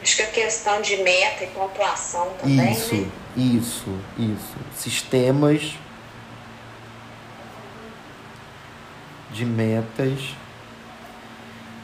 [0.00, 2.72] Acho que a questão de meta e pontuação também.
[2.72, 3.10] Isso, né?
[3.36, 4.56] isso, isso.
[4.76, 5.76] Sistemas
[9.30, 10.34] de metas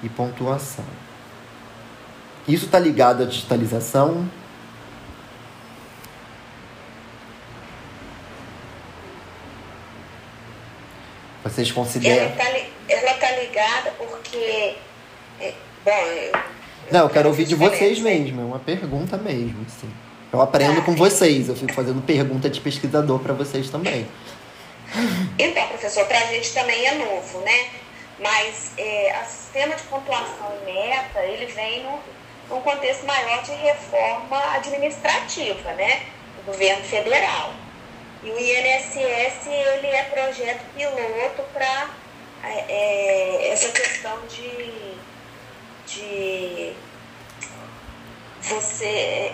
[0.03, 0.85] e pontuação.
[2.47, 4.29] Isso está ligado à digitalização?
[11.43, 12.33] Vocês consideram?
[12.89, 14.77] Ela está tá ligada porque.
[15.41, 15.53] É,
[15.85, 16.33] bom, eu,
[16.91, 19.91] Não, eu quero ouvir de vocês mesmo, é uma pergunta mesmo, sim.
[20.33, 24.07] Eu aprendo com vocês, eu fico fazendo pergunta de pesquisador para vocês também.
[25.39, 27.71] Então, professor, para a gente também é novo, né?
[28.19, 32.01] Mas é, o sistema de pontuação e meta, ele vem no,
[32.49, 36.07] num contexto maior de reforma administrativa, né?
[36.37, 37.53] Do governo federal.
[38.23, 41.91] E o INSS, ele é projeto piloto para
[42.45, 44.95] é, é, essa questão de,
[45.87, 46.73] de
[48.43, 49.33] você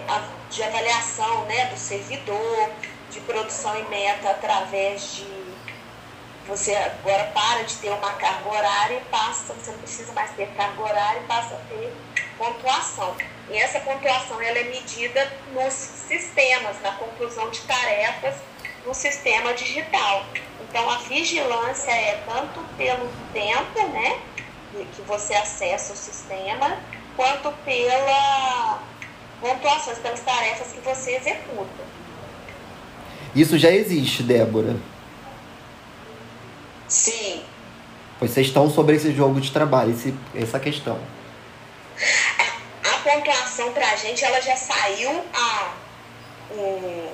[0.50, 2.70] de avaliação né, do servidor,
[3.10, 5.39] de produção e meta através de
[6.46, 10.48] você agora para de ter uma carga horária e passa, você não precisa mais ter
[10.56, 11.92] carga horária e passa a ter
[12.36, 13.14] pontuação.
[13.50, 18.36] E essa pontuação ela é medida nos sistemas, na conclusão de tarefas
[18.86, 20.24] no sistema digital.
[20.68, 24.18] Então a vigilância é tanto pelo tempo, né,
[24.94, 26.78] que você acessa o sistema,
[27.16, 28.82] quanto pela
[29.40, 31.90] pontuações, pelas tarefas que você executa.
[33.34, 34.76] Isso já existe, Débora.
[36.90, 37.42] Sim.
[38.20, 40.98] Vocês estão sobre esse jogo de trabalho, esse, essa questão.
[42.84, 45.72] A, a pontuação para a gente, ela já saiu a
[46.52, 47.08] um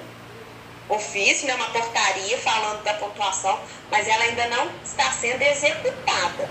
[0.89, 3.59] ofício, né, uma portaria falando da pontuação,
[3.91, 6.49] mas ela ainda não está sendo executada.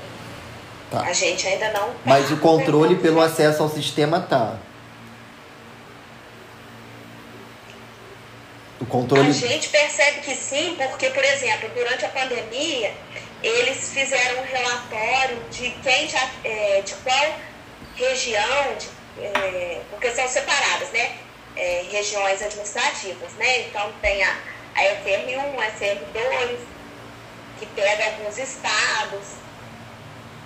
[0.91, 1.01] Tá.
[1.01, 1.88] A gente ainda não.
[1.88, 4.55] Tá mas o controle pelo acesso ao sistema tá.
[8.86, 9.29] O controle...
[9.29, 12.93] A gente percebe que sim, porque, por exemplo, durante a pandemia,
[13.41, 17.39] eles fizeram um relatório de quem já, é, de qual
[17.95, 21.17] região, de, é, porque são separadas, né?
[21.55, 23.61] É, regiões administrativas, né?
[23.61, 24.38] Então tem a,
[24.75, 26.57] a SR1, a SR2,
[27.59, 29.36] que pega alguns estados.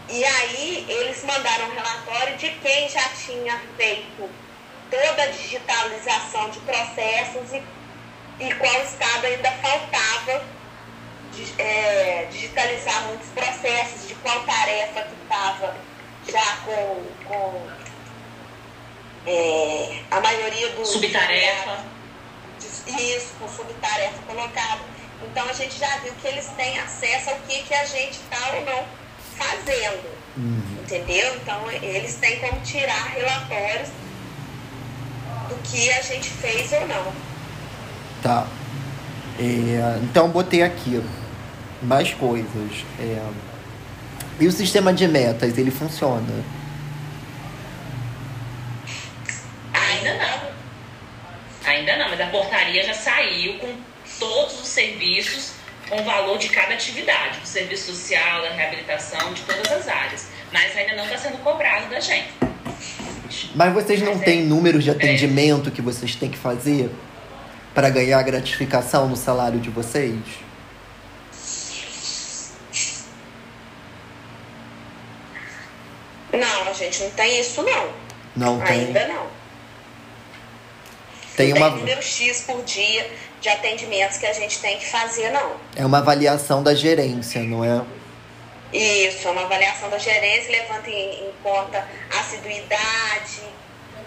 [0.07, 4.29] E aí eles mandaram um relatório de quem já tinha feito
[4.89, 7.63] toda a digitalização de processos e
[8.39, 10.41] e qual estado ainda faltava
[11.57, 15.75] é, digitalizar muitos processos, de qual tarefa que estava
[16.27, 17.67] já com, com
[19.25, 20.89] é, a maioria dos.
[20.89, 21.85] Subtarefa.
[22.87, 24.81] Isso, com subtarefa colocada.
[25.21, 28.55] Então a gente já viu que eles têm acesso ao que, que a gente está
[28.55, 28.85] ou não
[29.37, 30.09] fazendo.
[30.37, 30.77] Uhum.
[30.81, 31.35] Entendeu?
[31.35, 33.89] Então eles têm como tirar relatórios
[35.49, 37.28] do que a gente fez ou não.
[38.21, 38.47] Tá.
[39.39, 41.01] É, então botei aqui
[41.81, 42.85] mais coisas.
[42.99, 43.25] É,
[44.39, 46.43] e o sistema de metas, ele funciona?
[49.73, 50.49] Ainda não.
[51.65, 53.75] Ainda não, mas a portaria já saiu com
[54.17, 55.53] todos os serviços
[55.89, 60.27] com o valor de cada atividade, do serviço social, da reabilitação, de todas as áreas.
[60.53, 62.29] Mas ainda não está sendo cobrado da gente.
[63.55, 64.43] Mas vocês não Mas têm é...
[64.43, 65.71] números de atendimento é.
[65.71, 66.89] que vocês têm que fazer
[67.73, 70.15] para ganhar gratificação no salário de vocês?
[76.31, 77.89] Não, a gente não tem isso não.
[78.35, 78.87] Não tem.
[78.87, 79.27] Ainda não.
[81.35, 83.09] Tem não uma tem número X por dia
[83.41, 85.53] de atendimentos que a gente tem que fazer, não.
[85.75, 87.81] É uma avaliação da gerência, não é?
[88.71, 91.87] Isso, é uma avaliação da gerência, levanta em, em conta
[92.19, 93.41] assiduidade,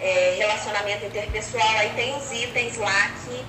[0.03, 3.45] é, relacionamento interpessoal, aí tem os itens lá que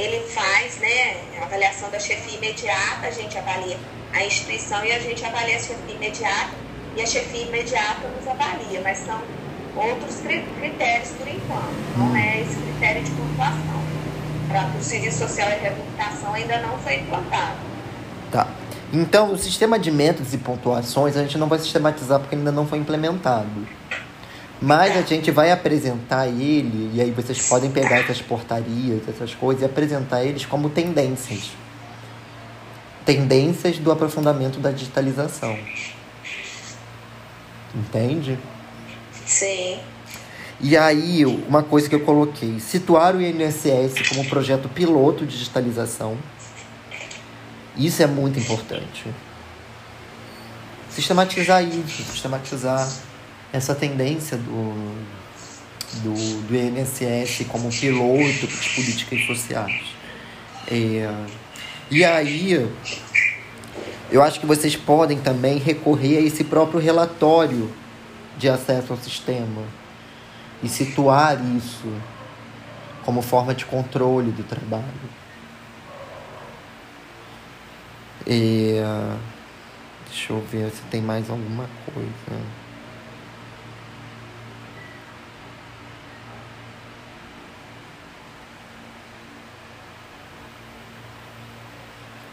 [0.00, 3.76] ele faz, né, a avaliação da chefia imediata, a gente avalia
[4.12, 6.50] a instituição e a gente avalia a chefia imediata
[6.96, 9.20] e a chefia imediata nos avalia, mas são
[9.74, 10.20] outros
[10.58, 13.86] critérios por enquanto, não é esse critério de pontuação
[14.48, 17.56] para o serviço social e reabilitação ainda não foi implantado.
[18.30, 18.46] Tá.
[18.92, 22.66] Então, o sistema de métodos e pontuações a gente não vai sistematizar porque ainda não
[22.66, 23.48] foi implementado.
[24.60, 29.62] Mas a gente vai apresentar ele, e aí vocês podem pegar essas portarias, essas coisas,
[29.62, 31.50] e apresentar eles como tendências.
[33.04, 35.58] Tendências do aprofundamento da digitalização.
[37.74, 38.38] Entende?
[39.26, 39.78] Sim.
[40.58, 46.16] E aí, uma coisa que eu coloquei: situar o INSS como projeto piloto de digitalização.
[47.76, 49.04] Isso é muito importante.
[50.88, 52.90] Sistematizar isso, sistematizar
[53.56, 54.74] essa tendência do,
[56.02, 59.82] do, do INSS como piloto de políticas sociais.
[60.68, 61.08] É,
[61.90, 62.68] e aí,
[64.10, 67.72] eu acho que vocês podem também recorrer a esse próprio relatório
[68.36, 69.62] de acesso ao sistema
[70.62, 71.92] e situar isso
[73.04, 74.84] como forma de controle do trabalho.
[78.26, 78.80] E,
[80.08, 82.65] deixa eu ver se tem mais alguma coisa.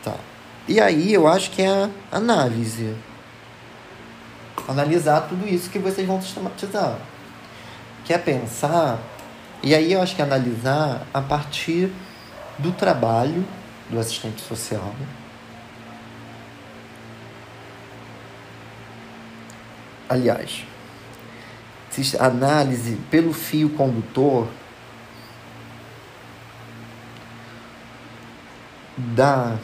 [0.03, 0.15] Tá.
[0.67, 2.95] E aí eu acho que é a análise.
[4.67, 6.97] Analisar tudo isso que vocês vão sistematizar
[8.05, 8.99] quer pensar,
[9.61, 11.91] e aí eu acho que analisar a partir
[12.59, 13.45] do trabalho
[13.89, 14.93] do assistente social.
[20.09, 20.65] Aliás,
[22.19, 24.47] análise pelo fio condutor
[28.97, 29.57] da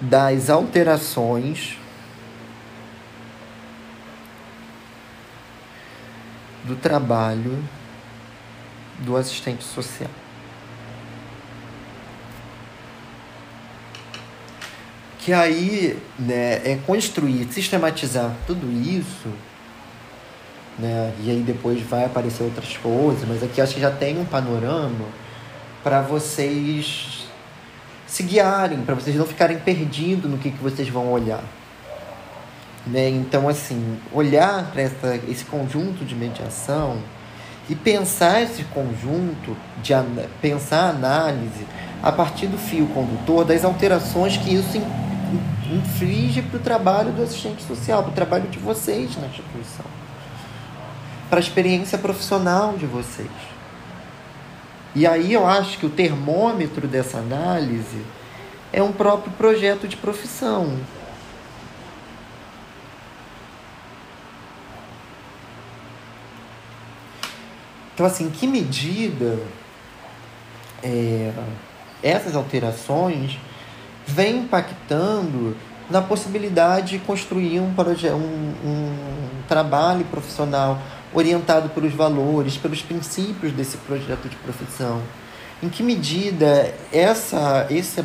[0.00, 1.78] das alterações
[6.64, 7.62] do trabalho
[8.98, 10.10] do assistente social.
[15.18, 19.28] Que aí né, é construir, sistematizar tudo isso,
[20.78, 24.24] né, e aí depois vai aparecer outras coisas, mas aqui acho que já tem um
[24.24, 25.06] panorama
[25.82, 27.15] para vocês
[28.16, 31.44] se guiarem, para vocês não ficarem perdidos no que, que vocês vão olhar.
[32.86, 33.10] Né?
[33.10, 34.82] Então, assim, olhar para
[35.28, 36.96] esse conjunto de mediação
[37.68, 39.92] e pensar esse conjunto, de
[40.40, 41.66] pensar a análise
[42.02, 44.80] a partir do fio condutor das alterações que isso
[45.70, 49.84] inflige para o trabalho do assistente social, para o trabalho de vocês na instituição,
[51.28, 53.55] para a experiência profissional de vocês.
[54.96, 58.00] E aí eu acho que o termômetro dessa análise
[58.72, 60.78] é um próprio projeto de profissão.
[67.92, 69.38] Então, assim, que medida
[70.82, 71.30] é,
[72.02, 73.38] essas alterações
[74.06, 75.54] vêm impactando
[75.90, 78.96] na possibilidade de construir um, um, um
[79.46, 80.80] trabalho profissional
[81.12, 85.00] orientado pelos valores, pelos princípios desse projeto de profissão?
[85.62, 88.04] Em que medida essa, essa,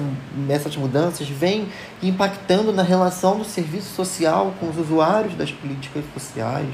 [0.50, 1.68] essas mudanças vêm
[2.02, 6.74] impactando na relação do serviço social com os usuários das políticas sociais?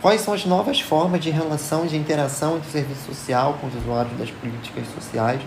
[0.00, 3.74] Quais são as novas formas de relação, de interação entre o serviço social com os
[3.74, 5.42] usuários das políticas sociais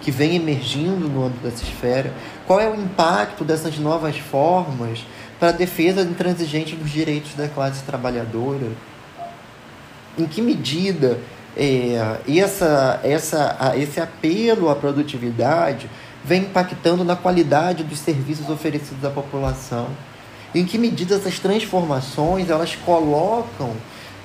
[0.00, 2.14] que vem emergindo no âmbito dessa esfera?
[2.46, 5.04] Qual é o impacto dessas novas formas
[5.38, 8.66] para a defesa intransigente dos direitos da classe trabalhadora?
[10.18, 11.18] Em que medida
[11.56, 15.88] é, essa, essa, esse apelo à produtividade
[16.24, 19.88] vem impactando na qualidade dos serviços oferecidos à população?
[20.54, 23.72] Em que medida essas transformações elas colocam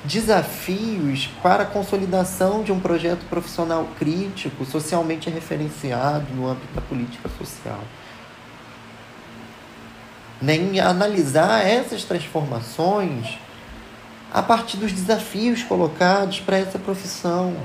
[0.05, 7.29] desafios para a consolidação de um projeto profissional crítico, socialmente referenciado no âmbito da política
[7.37, 7.79] social?
[10.43, 13.39] Nem analisar essas transformações
[14.33, 17.55] a partir dos desafios colocados para essa profissão.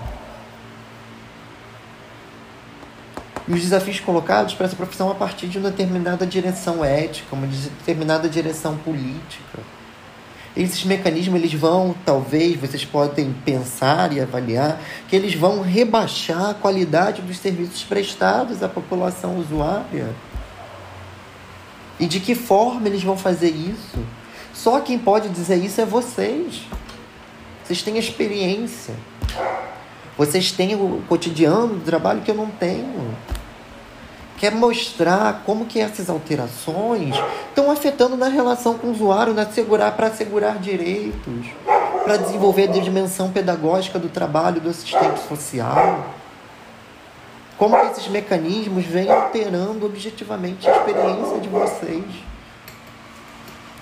[3.48, 7.48] E os desafios colocados para essa profissão a partir de uma determinada direção ética, uma
[7.48, 9.58] determinada direção política.
[10.56, 16.54] Esses mecanismos eles vão, talvez, vocês podem pensar e avaliar, que eles vão rebaixar a
[16.54, 20.14] qualidade dos serviços prestados à população usuária.
[21.98, 23.98] E de que forma eles vão fazer isso?
[24.54, 26.62] Só quem pode dizer isso é vocês.
[27.64, 28.94] Vocês têm experiência.
[30.16, 33.14] Vocês têm o cotidiano do trabalho que eu não tenho.
[34.36, 37.14] Quer mostrar como que essas alterações
[37.48, 41.46] estão afetando na relação com o usuário, na segurar para assegurar direitos,
[42.04, 46.04] para desenvolver a dimensão pedagógica do trabalho do assistente social.
[47.58, 52.04] Como esses mecanismos vêm alterando objetivamente a experiência de vocês.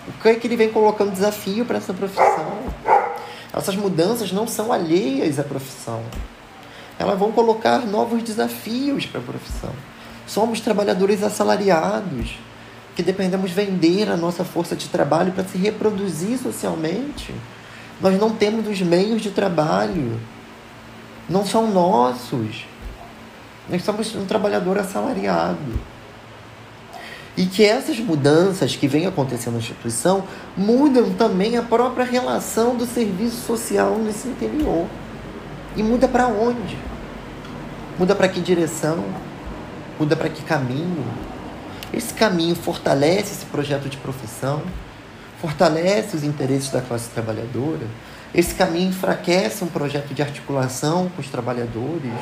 [0.09, 2.59] O é que ele vem colocando desafio para essa profissão?
[3.53, 6.03] Essas mudanças não são alheias à profissão.
[6.99, 9.73] Elas vão colocar novos desafios para a profissão.
[10.27, 12.39] Somos trabalhadores assalariados
[12.95, 17.35] que dependemos vender a nossa força de trabalho para se reproduzir socialmente.
[18.01, 20.19] Nós não temos os meios de trabalho.
[21.29, 22.65] Não são nossos.
[23.69, 25.97] Nós somos um trabalhador assalariado.
[27.37, 30.25] E que essas mudanças que vêm acontecendo na instituição
[30.57, 34.87] mudam também a própria relação do serviço social nesse interior.
[35.77, 36.79] E muda para onde?
[37.99, 39.05] Muda para que direção?
[39.99, 41.05] Muda para que caminho?
[41.93, 44.63] Esse caminho fortalece esse projeto de profissão,
[45.41, 47.87] fortalece os interesses da classe trabalhadora.
[48.35, 52.13] Esse caminho enfraquece um projeto de articulação com os trabalhadores,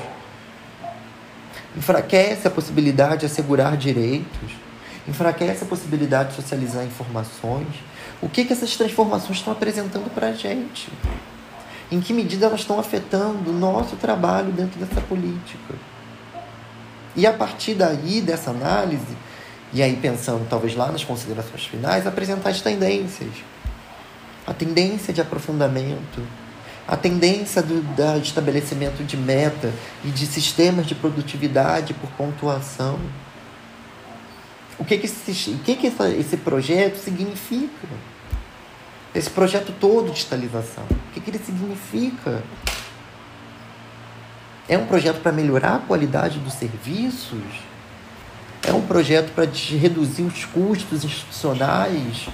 [1.77, 4.65] enfraquece a possibilidade de assegurar direitos
[5.07, 7.69] enfraquece a possibilidade de socializar informações.
[8.23, 10.91] O que, que essas transformações estão apresentando para a gente?
[11.91, 15.75] Em que medida elas estão afetando o nosso trabalho dentro dessa política?
[17.15, 19.17] E a partir daí, dessa análise,
[19.73, 23.31] e aí pensando talvez lá nas considerações finais, apresentar as tendências.
[24.47, 26.23] A tendência de aprofundamento,
[26.86, 29.73] a tendência do da estabelecimento de meta
[30.05, 32.98] e de sistemas de produtividade por pontuação
[34.78, 35.86] o que, que, esse, o que, que
[36.19, 37.89] esse projeto significa.
[39.15, 40.85] Esse projeto todo de digitalização.
[40.85, 42.43] O que, que ele significa?
[44.69, 47.43] É um projeto para melhorar a qualidade dos serviços?
[48.66, 52.28] É um projeto para reduzir os custos institucionais?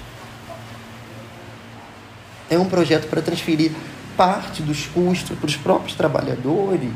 [2.49, 3.73] É um projeto para transferir
[4.21, 6.93] parte dos custos para os próprios trabalhadores?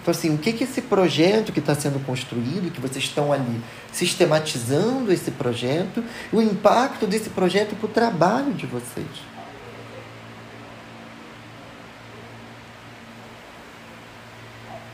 [0.00, 3.60] Então, assim, o que, que esse projeto que está sendo construído, que vocês estão ali
[3.92, 6.02] sistematizando esse projeto,
[6.32, 9.06] o impacto desse projeto para o trabalho de vocês?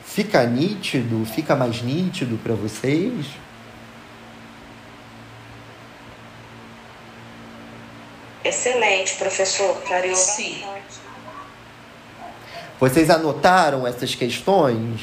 [0.04, 3.24] Fica nítido, fica mais nítido para vocês?
[8.48, 9.76] Excelente, professor.
[9.86, 10.62] Clareou Sim.
[12.80, 15.00] Vocês anotaram essas questões?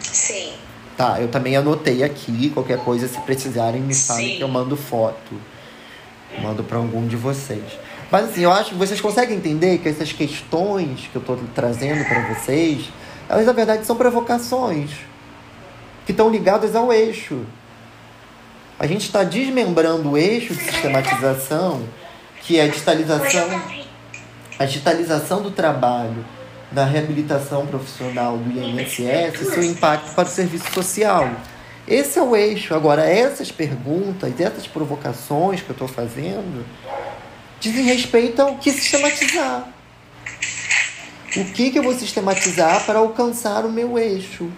[0.00, 0.54] Sim.
[0.96, 2.48] Tá, eu também anotei aqui.
[2.50, 5.38] Qualquer coisa, se precisarem, me falem que eu mando foto.
[6.40, 7.78] Mando para algum de vocês.
[8.10, 12.02] Mas assim, eu acho que vocês conseguem entender que essas questões que eu estou trazendo
[12.06, 12.88] para vocês,
[13.28, 15.11] elas na verdade são provocações
[16.04, 17.44] que estão ligadas ao eixo.
[18.78, 21.84] A gente está desmembrando o eixo de sistematização,
[22.42, 23.62] que é a digitalização,
[24.58, 26.24] a digitalização do trabalho,
[26.70, 31.30] da reabilitação profissional do INSS e seu impacto para o serviço social.
[31.86, 32.74] Esse é o eixo.
[32.74, 36.64] Agora, essas perguntas, essas provocações que eu estou fazendo,
[37.60, 39.68] dizem respeito ao que sistematizar.
[41.36, 44.50] O que, que eu vou sistematizar para alcançar o meu eixo?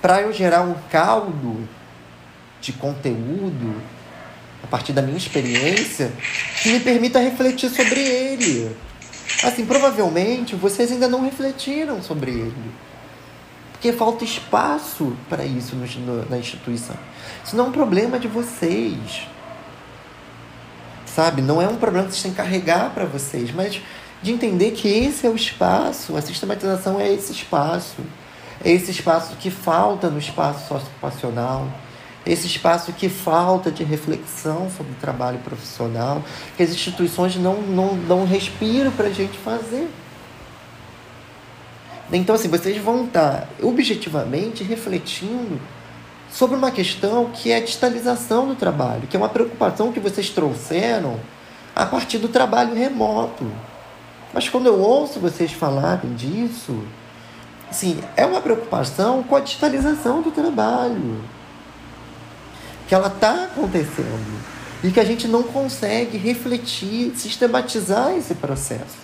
[0.00, 1.68] Para eu gerar um caldo
[2.60, 3.82] de conteúdo,
[4.62, 6.12] a partir da minha experiência,
[6.62, 8.76] que me permita refletir sobre ele.
[9.42, 12.72] Assim, provavelmente vocês ainda não refletiram sobre ele.
[13.72, 16.96] Porque falta espaço para isso no, na instituição.
[17.42, 19.26] Isso não é um problema de vocês.
[21.06, 21.40] Sabe?
[21.40, 23.80] Não é um problema que vocês têm que carregar para vocês, mas
[24.22, 28.02] de entender que esse é o espaço, a sistematização é esse espaço.
[28.64, 31.66] Esse espaço que falta no espaço socioeducacional
[32.26, 36.22] esse espaço que falta de reflexão sobre o trabalho profissional,
[36.56, 39.88] que as instituições não, não dão respiro para a gente fazer.
[42.12, 45.60] Então, assim, vocês vão estar objetivamente refletindo
[46.30, 50.28] sobre uma questão que é a digitalização do trabalho, que é uma preocupação que vocês
[50.28, 51.18] trouxeram
[51.74, 53.50] a partir do trabalho remoto.
[54.34, 56.82] Mas quando eu ouço vocês falarem disso,
[57.70, 61.22] assim, é uma preocupação com a digitalização do trabalho
[62.88, 64.42] que ela está acontecendo
[64.82, 68.98] e que a gente não consegue refletir, sistematizar esse processo.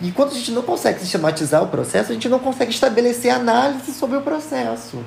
[0.00, 3.92] E quando a gente não consegue sistematizar o processo, a gente não consegue estabelecer análise
[3.92, 5.04] sobre o processo.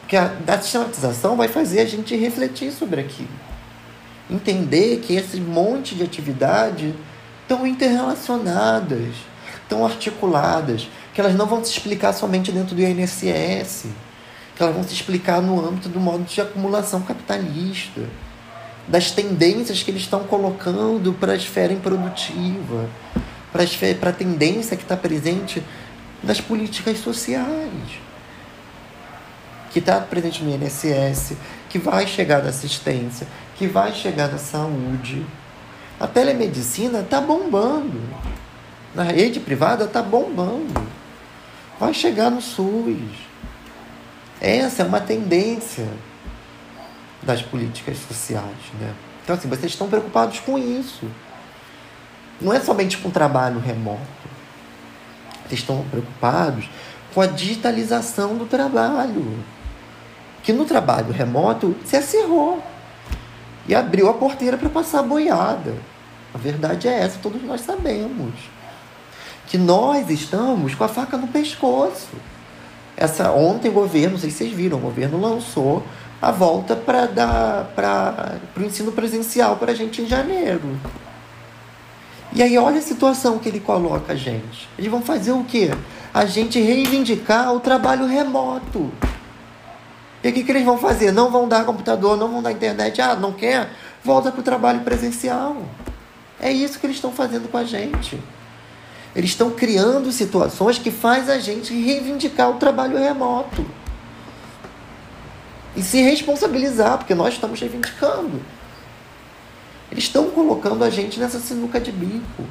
[0.00, 3.28] Porque a, a sistematização vai fazer a gente refletir sobre aquilo.
[4.28, 6.92] Entender que esse monte de atividades
[7.42, 9.14] estão interrelacionadas,
[9.62, 13.86] estão articuladas, que elas não vão se explicar somente dentro do INSS
[14.60, 18.02] que elas vão se explicar no âmbito do modo de acumulação capitalista,
[18.86, 22.86] das tendências que eles estão colocando para a esfera improdutiva,
[23.50, 25.62] para a, tendência que está presente
[26.22, 27.72] nas políticas sociais,
[29.72, 31.38] que está presente no INSS,
[31.70, 33.26] que vai chegar na assistência,
[33.56, 35.24] que vai chegar na saúde.
[35.98, 37.98] A telemedicina está bombando.
[38.94, 40.99] Na rede privada está bombando.
[41.80, 42.98] Vai chegar no SUS.
[44.38, 45.88] Essa é uma tendência
[47.22, 48.44] das políticas sociais,
[48.78, 48.94] né?
[49.24, 51.06] Então, assim, vocês estão preocupados com isso.
[52.38, 54.00] Não é somente com o trabalho remoto.
[55.46, 56.68] Vocês estão preocupados
[57.14, 59.42] com a digitalização do trabalho.
[60.42, 62.62] Que no trabalho remoto se acirrou
[63.66, 65.74] e abriu a porteira para passar a boiada.
[66.34, 68.34] A verdade é essa, todos nós sabemos.
[69.50, 72.08] Que nós estamos com a faca no pescoço.
[72.96, 75.82] Essa, ontem o governo, não sei se vocês viram, o governo lançou
[76.22, 80.78] a volta para dar para o ensino presencial para a gente em janeiro.
[82.32, 84.68] E aí olha a situação que ele coloca a gente.
[84.78, 85.70] Eles vão fazer o quê?
[86.14, 88.92] A gente reivindicar o trabalho remoto.
[90.22, 91.10] E o que, que eles vão fazer?
[91.10, 93.02] Não vão dar computador, não vão dar internet.
[93.02, 93.68] Ah, não quer?
[94.04, 95.56] Volta para o trabalho presencial.
[96.40, 98.16] É isso que eles estão fazendo com a gente.
[99.14, 103.66] Eles estão criando situações que faz a gente reivindicar o trabalho remoto.
[105.74, 108.40] E se responsabilizar, porque nós estamos reivindicando.
[109.90, 112.44] Eles estão colocando a gente nessa sinuca de bico.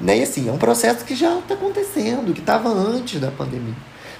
[0.00, 0.18] Né?
[0.18, 3.74] E assim, é um processo que já está acontecendo, que estava antes da pandemia.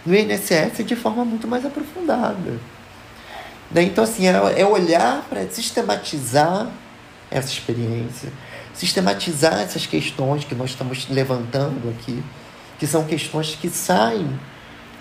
[0.04, 2.58] No INSS de forma muito mais aprofundada.
[3.70, 3.82] Né?
[3.82, 6.68] Então, assim, é, é olhar para sistematizar
[7.30, 8.32] essa experiência
[8.80, 12.22] sistematizar essas questões que nós estamos levantando aqui,
[12.78, 14.40] que são questões que saem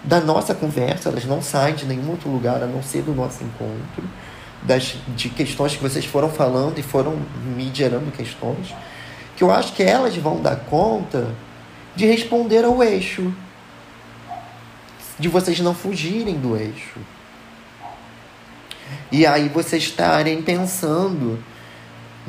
[0.03, 3.41] da nossa conversa, elas não saem de nenhum outro lugar a não ser do nosso
[3.41, 4.03] encontro,
[4.63, 7.21] das, de questões que vocês foram falando e foram
[7.55, 8.75] me gerando questões,
[9.37, 11.33] que eu acho que elas vão dar conta
[11.95, 13.33] de responder ao eixo,
[15.17, 16.99] de vocês não fugirem do eixo.
[19.09, 21.41] E aí vocês estarem pensando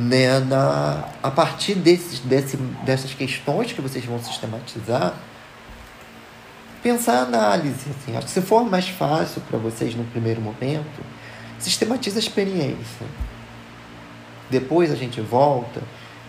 [0.00, 5.14] né, na, a partir desses, desse, dessas questões que vocês vão sistematizar,
[6.82, 7.90] pensar a análise.
[7.90, 8.16] Assim.
[8.16, 11.04] Acho que se for mais fácil para vocês no primeiro momento,
[11.58, 13.06] sistematiza a experiência.
[14.48, 15.82] Depois a gente volta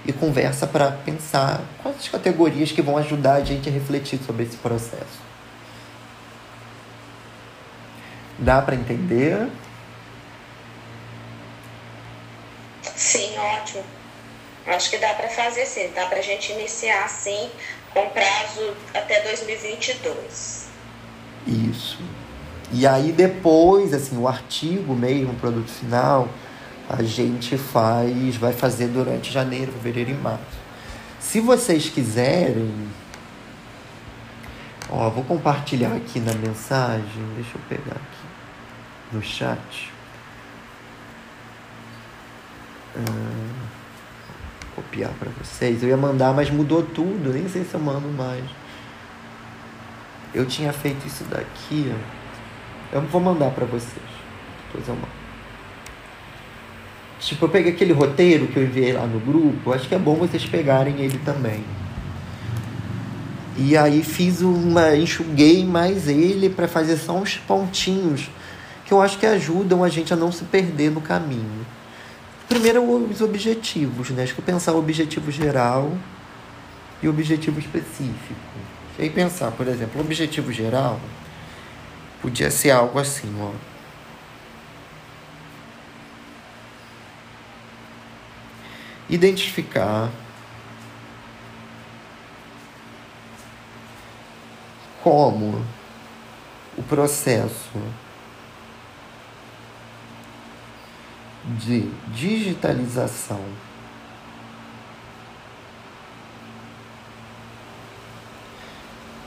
[0.05, 4.43] e conversa para pensar quais as categorias que vão ajudar a gente a refletir sobre
[4.43, 5.31] esse processo.
[8.37, 9.47] Dá para entender?
[13.01, 13.83] Sim, ótimo.
[14.67, 17.49] Acho que dá para fazer sim, dá para a gente iniciar sim,
[17.91, 20.67] com prazo até 2022.
[21.47, 21.97] Isso.
[22.71, 26.29] E aí depois, assim, o artigo mesmo, o produto final,
[26.87, 30.61] a gente faz, vai fazer durante janeiro, fevereiro e março.
[31.19, 32.87] Se vocês quiserem,
[34.91, 39.90] ó, vou compartilhar aqui na mensagem, deixa eu pegar aqui no chat.
[42.95, 43.71] Ah,
[44.75, 45.83] copiar para vocês.
[45.83, 47.33] Eu ia mandar, mas mudou tudo.
[47.33, 48.43] Nem sei se eu mando mais.
[50.33, 51.93] Eu tinha feito isso daqui.
[52.91, 54.05] Eu vou mandar para vocês.
[54.71, 55.09] Coisa mal.
[57.19, 60.15] Tipo, eu peguei aquele roteiro que eu enviei lá no grupo, acho que é bom
[60.15, 61.63] vocês pegarem ele também.
[63.57, 64.95] E aí fiz uma.
[64.95, 68.29] enxuguei mais ele para fazer só uns pontinhos
[68.85, 71.65] que eu acho que ajudam a gente a não se perder no caminho.
[72.51, 74.23] Primeiro, os objetivos, né?
[74.23, 75.97] Acho que pensar o objetivo geral
[77.01, 78.35] e o objetivo específico.
[78.99, 80.99] E aí pensar, por exemplo, o objetivo geral
[82.21, 83.53] podia ser algo assim, ó.
[89.09, 90.09] Identificar
[95.01, 95.65] como
[96.77, 97.79] o processo
[101.43, 103.43] de digitalização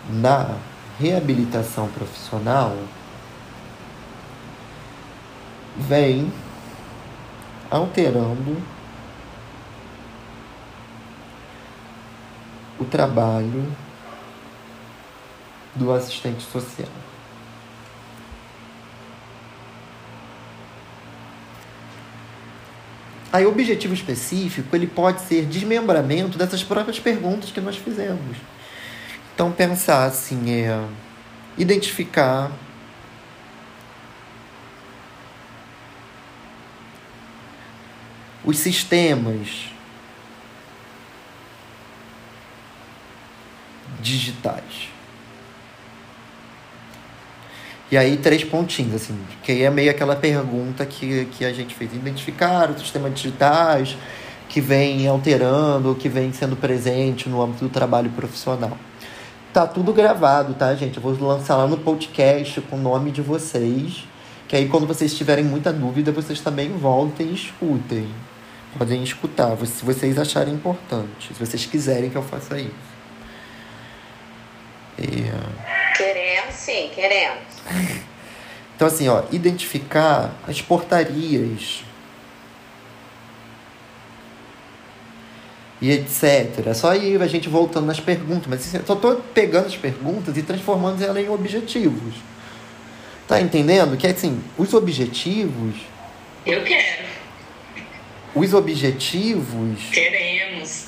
[0.08, 0.56] na
[0.98, 2.76] reabilitação profissional
[5.76, 6.32] vem
[7.70, 8.62] alterando
[12.78, 13.72] o trabalho
[15.74, 17.03] do assistente social.
[23.34, 28.36] Aí o objetivo específico ele pode ser desmembramento dessas próprias perguntas que nós fizemos.
[29.34, 30.86] Então pensar assim é
[31.58, 32.52] identificar
[38.44, 39.68] os sistemas
[44.00, 44.93] digitais.
[47.94, 51.76] E aí, três pontinhos, assim, que aí é meio aquela pergunta que, que a gente
[51.76, 51.94] fez.
[51.94, 53.96] Identificar os sistemas digitais
[54.48, 58.76] que vem alterando, que vem sendo presente no âmbito do trabalho profissional.
[59.52, 60.96] Tá tudo gravado, tá, gente?
[60.96, 64.04] Eu vou lançar lá no podcast com o nome de vocês.
[64.48, 68.08] Que aí, quando vocês tiverem muita dúvida, vocês também voltem e escutem.
[68.76, 71.32] Podem escutar, se vocês acharem importante.
[71.32, 72.74] Se vocês quiserem que eu faça isso.
[74.98, 75.73] E...
[76.74, 77.44] Queremos, sim, queremos.
[78.74, 81.84] Então, assim, ó, identificar as portarias
[85.80, 86.66] e etc.
[86.66, 89.76] É só ir a gente voltando nas perguntas, mas assim, eu só tô pegando as
[89.76, 92.14] perguntas e transformando elas em objetivos.
[93.28, 93.96] Tá entendendo?
[93.96, 95.76] Que assim, os objetivos.
[96.44, 97.04] Eu quero.
[98.34, 99.80] Os objetivos.
[99.92, 100.86] Queremos.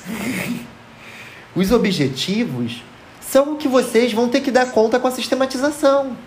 [1.55, 2.83] os objetivos
[3.37, 6.17] são que vocês vão ter que dar conta com a sistematização.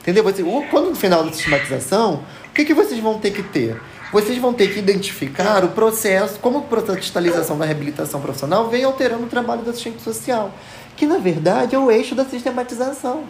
[0.00, 0.24] Entendeu?
[0.24, 3.80] Você, quando no final da sistematização, o que, que vocês vão ter que ter?
[4.12, 8.68] Vocês vão ter que identificar o processo, como o processo de digitalização da reabilitação profissional
[8.68, 10.52] vem alterando o trabalho do assistente social,
[10.96, 13.24] que na verdade é o eixo da sistematização.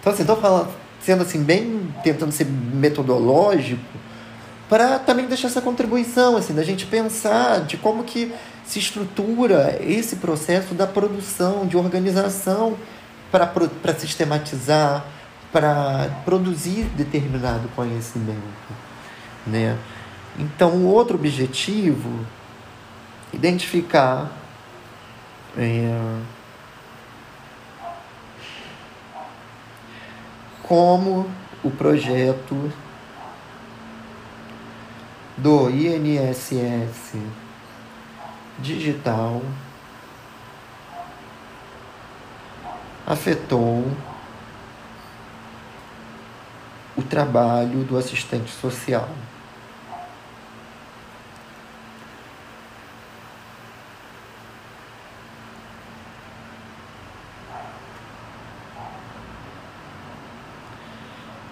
[0.00, 0.70] Então, assim, estou falando,
[1.00, 3.82] sendo assim, bem tentando ser metodológico,
[4.68, 8.32] para também deixar essa contribuição, assim, da gente pensar de como que
[8.64, 12.76] se estrutura esse processo da produção, de organização
[13.30, 15.04] para sistematizar,
[15.52, 18.40] para produzir determinado conhecimento,
[19.46, 19.76] né?
[20.38, 22.26] Então, o outro objetivo,
[23.32, 24.32] identificar
[25.56, 26.18] é,
[30.62, 31.30] como
[31.62, 32.72] o projeto
[35.36, 37.14] do INSS
[38.58, 39.42] digital
[43.06, 43.90] afetou
[46.96, 49.08] o trabalho do assistente social.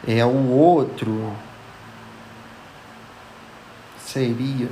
[0.06, 1.32] É o outro
[3.98, 4.68] seria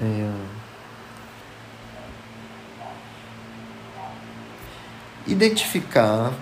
[0.00, 0.32] é,
[5.26, 6.32] identificar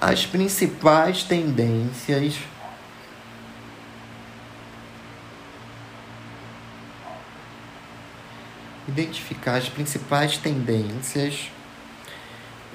[0.00, 2.38] as principais tendências
[8.88, 11.50] identificar as principais tendências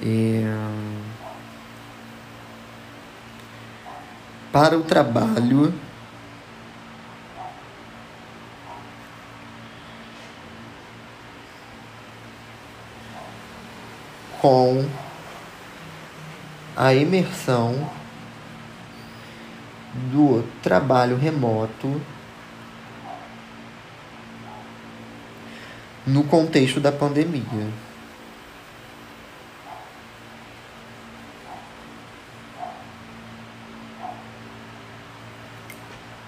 [0.03, 0.43] é,
[4.51, 5.73] para o trabalho
[14.41, 14.89] com
[16.75, 17.87] a imersão
[20.11, 22.01] do trabalho remoto
[26.07, 27.69] no contexto da pandemia.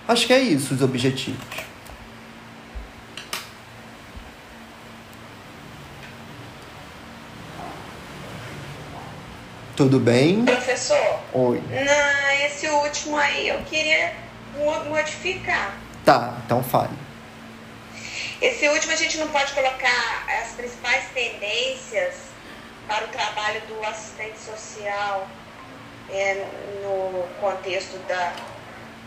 [0.07, 1.72] Acho que é isso os objetivos.
[9.83, 10.45] Tudo bem?
[10.45, 11.19] Professor?
[11.33, 11.61] Oi.
[11.69, 14.13] Não, esse último aí eu queria
[14.87, 15.75] modificar.
[16.05, 16.93] Tá, então fale.
[18.41, 22.13] Esse último a gente não pode colocar as principais tendências
[22.87, 25.27] para o trabalho do assistente social
[26.09, 26.45] é,
[26.81, 28.31] no contexto da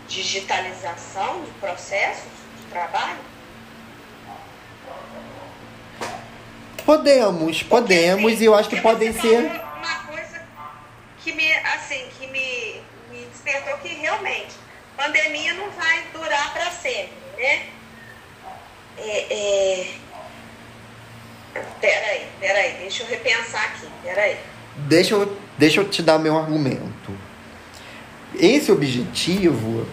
[0.07, 3.19] digitalização de processos de trabalho?
[6.85, 9.49] Podemos, podemos, Porque, e eu acho que podem ser.
[9.49, 10.41] falou Uma coisa
[11.27, 12.81] que me, assim, que me,
[13.11, 14.55] me despertou que realmente
[14.97, 17.67] pandemia não vai durar para sempre, né?
[19.37, 19.87] É.
[21.81, 24.37] Peraí, peraí, deixa eu repensar aqui, peraí.
[24.77, 27.13] Deixa eu, deixa eu te dar meu argumento.
[28.35, 29.87] Esse objetivo,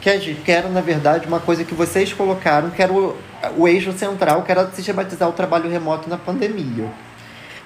[0.00, 3.16] que a gente quer, na verdade, uma coisa que vocês colocaram, que era o,
[3.56, 6.90] o eixo central, que era sistematizar o trabalho remoto na pandemia.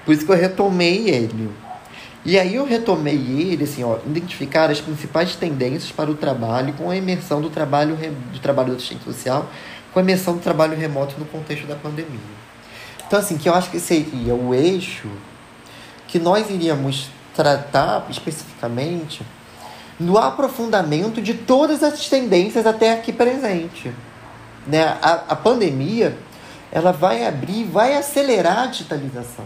[0.05, 1.49] Por isso que eu retomei ele.
[2.25, 6.89] E aí eu retomei ele, assim, ó, identificar as principais tendências para o trabalho com
[6.89, 7.97] a imersão do trabalho,
[8.31, 9.49] do trabalho do assistente social,
[9.93, 12.19] com a imersão do trabalho remoto no contexto da pandemia.
[13.05, 15.07] Então, assim, que eu acho que seria o eixo
[16.07, 19.23] que nós iríamos tratar especificamente
[19.99, 23.93] no aprofundamento de todas as tendências até aqui presente.
[24.65, 24.83] Né?
[25.01, 26.17] A, a pandemia
[26.71, 29.45] ela vai abrir, vai acelerar a digitalização.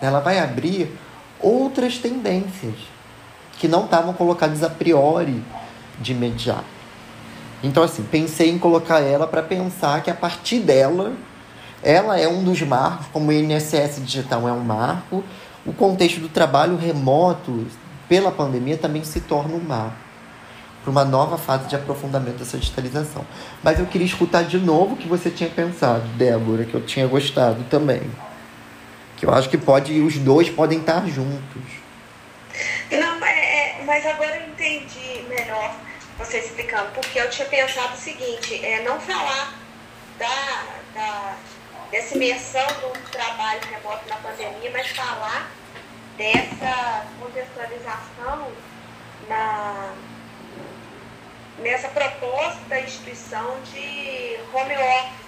[0.00, 0.96] Ela vai abrir
[1.40, 2.74] outras tendências
[3.58, 5.42] que não estavam colocadas a priori
[5.98, 6.79] de imediato.
[7.62, 11.12] Então, assim, pensei em colocar ela para pensar que a partir dela,
[11.82, 15.22] ela é um dos marcos, como o INSS digital é um marco,
[15.66, 17.66] o contexto do trabalho remoto
[18.08, 20.10] pela pandemia também se torna um marco
[20.82, 23.24] para uma nova fase de aprofundamento dessa digitalização.
[23.62, 27.06] Mas eu queria escutar de novo o que você tinha pensado, Débora, que eu tinha
[27.06, 28.02] gostado também.
[29.16, 31.62] Que eu acho que pode, os dois podem estar juntos.
[32.90, 35.74] Não, é, é, mas agora eu entendi melhor
[36.20, 39.54] você explicando, porque eu tinha pensado o seguinte, é não falar
[40.18, 41.36] da, da,
[41.90, 45.50] dessa imersão do trabalho remoto na pandemia, mas falar
[46.18, 48.52] dessa contextualização
[49.28, 49.94] na,
[51.58, 55.26] nessa proposta da instituição de home office,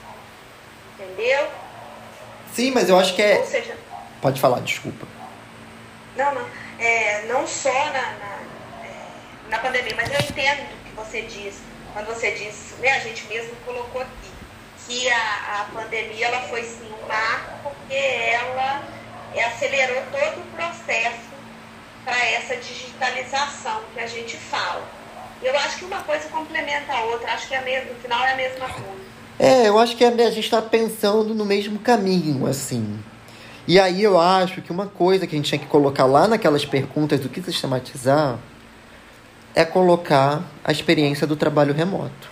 [0.98, 1.48] entendeu?
[2.52, 3.39] Sim, mas eu acho que é.
[3.39, 3.78] Ou seja,
[4.20, 5.06] Pode falar, desculpa.
[6.14, 6.47] não, não,
[6.78, 8.39] é, não só na, na,
[8.85, 9.06] é,
[9.48, 11.55] na pandemia, mas eu entendo você diz,
[11.93, 14.31] quando você diz, né, a gente mesmo colocou aqui,
[14.86, 18.82] que a, a pandemia ela foi sim um marco porque ela
[19.35, 21.32] é, acelerou todo o processo
[22.05, 24.82] para essa digitalização que a gente fala.
[25.43, 28.36] Eu acho que uma coisa complementa a outra, acho que é no final é a
[28.36, 29.02] mesma coisa.
[29.39, 33.02] É, eu acho que a gente está pensando no mesmo caminho, assim.
[33.66, 36.64] E aí eu acho que uma coisa que a gente tinha que colocar lá naquelas
[36.64, 38.39] perguntas do que sistematizar
[39.55, 42.31] é colocar a experiência do trabalho remoto.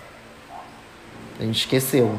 [1.39, 2.19] A gente esqueceu.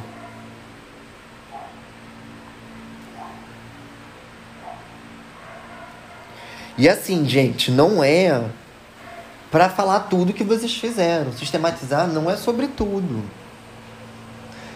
[6.77, 8.43] E assim, gente, não é
[9.51, 11.31] para falar tudo que vocês fizeram.
[11.33, 13.23] Sistematizar não é sobre tudo.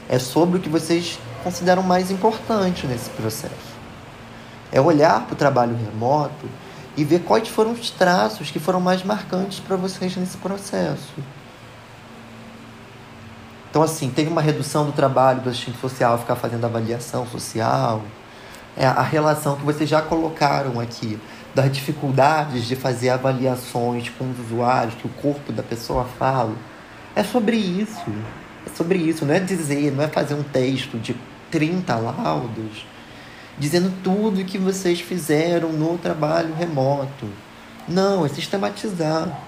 [0.08, 3.76] É sobre o que vocês consideram mais importante nesse processo.
[4.72, 6.48] É olhar para o trabalho remoto
[6.98, 11.14] e ver quais foram os traços que foram mais marcantes para vocês nesse processo.
[13.70, 18.04] Então, assim, teve uma redução do trabalho do assistente social ficar fazendo avaliação social.
[18.78, 21.20] É a relação que vocês já colocaram aqui
[21.54, 26.56] das dificuldades de fazer avaliações com os usuários, que o corpo da pessoa fala.
[27.14, 28.12] É sobre isso.
[28.66, 29.26] É sobre isso.
[29.26, 31.16] Não é dizer, não é fazer um texto de
[31.52, 32.86] 30 laudos
[33.57, 37.27] dizendo tudo que vocês fizeram no trabalho remoto.
[37.88, 39.40] Não, é sistematizar.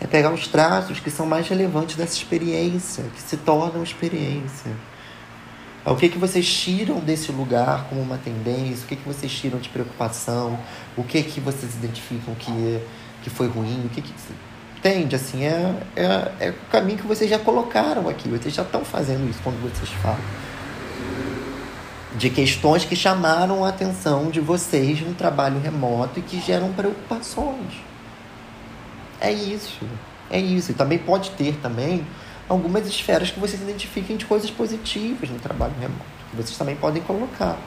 [0.00, 4.70] É pegar os traços que são mais relevantes dessa experiência, que se tornam experiência.
[5.84, 9.32] É o que, que vocês tiram desse lugar como uma tendência, o que, que vocês
[9.32, 10.58] tiram de preocupação,
[10.96, 12.80] o que, que vocês identificam que,
[13.22, 14.12] que foi ruim, o que, que
[14.78, 15.16] entende?
[15.16, 19.30] Assim, é, é, é o caminho que vocês já colocaram aqui, vocês já estão fazendo
[19.30, 20.20] isso quando vocês falam
[22.16, 27.74] de questões que chamaram a atenção de vocês no trabalho remoto e que geram preocupações.
[29.20, 29.80] É isso.
[30.30, 30.70] É isso.
[30.70, 32.06] E também pode ter também
[32.48, 37.02] algumas esferas que vocês identifiquem de coisas positivas no trabalho remoto, que vocês também podem
[37.02, 37.58] colocar.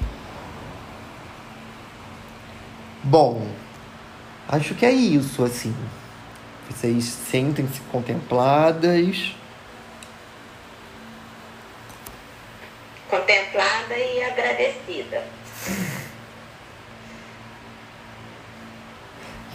[3.03, 3.47] Bom,
[4.47, 5.75] acho que é isso, assim.
[6.69, 9.35] Vocês sentem-se contempladas.
[13.99, 15.23] Honrada e agradecida.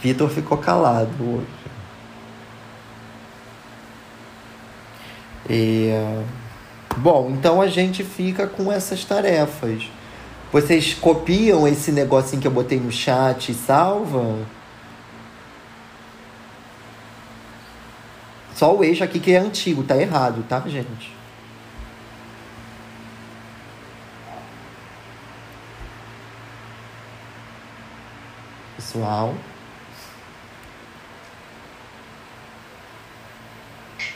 [0.02, 1.64] Vitor ficou calado hoje.
[5.48, 6.22] É...
[6.96, 9.84] Bom, então a gente fica com essas tarefas.
[10.52, 14.38] Vocês copiam esse negocinho que eu botei no chat e salva?
[18.54, 21.23] Só o eixo aqui que é antigo, tá errado, tá, gente?
[28.94, 29.34] Pessoal.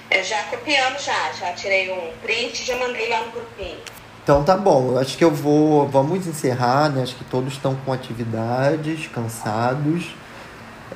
[0.09, 3.79] Eu já copiando já, já tirei um print e já mandei lá no grupinho.
[4.23, 5.89] Então tá bom, eu acho que eu vou.
[5.89, 7.03] Vamos encerrar, né?
[7.03, 10.15] Acho que todos estão com atividades, cansados.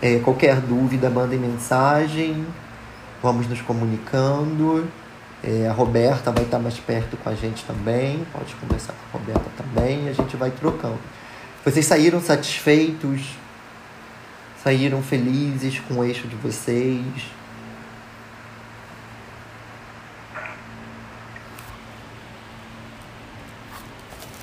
[0.00, 2.46] É, qualquer dúvida, mandem mensagem.
[3.20, 4.88] Vamos nos comunicando.
[5.42, 8.24] É, a Roberta vai estar mais perto com a gente também.
[8.32, 10.08] Pode conversar com a Roberta também.
[10.08, 11.00] A gente vai trocando.
[11.64, 13.41] Vocês saíram satisfeitos?
[14.62, 17.04] Saíram felizes com o eixo de vocês?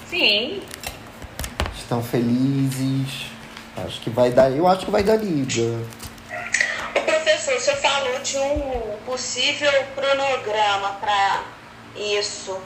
[0.10, 0.62] Sim.
[1.74, 3.28] Estão felizes?
[3.78, 4.52] Acho que vai dar.
[4.52, 5.80] Eu acho que vai dar liga.
[6.94, 11.44] O professor, você falou de um possível cronograma para
[11.96, 12.60] isso.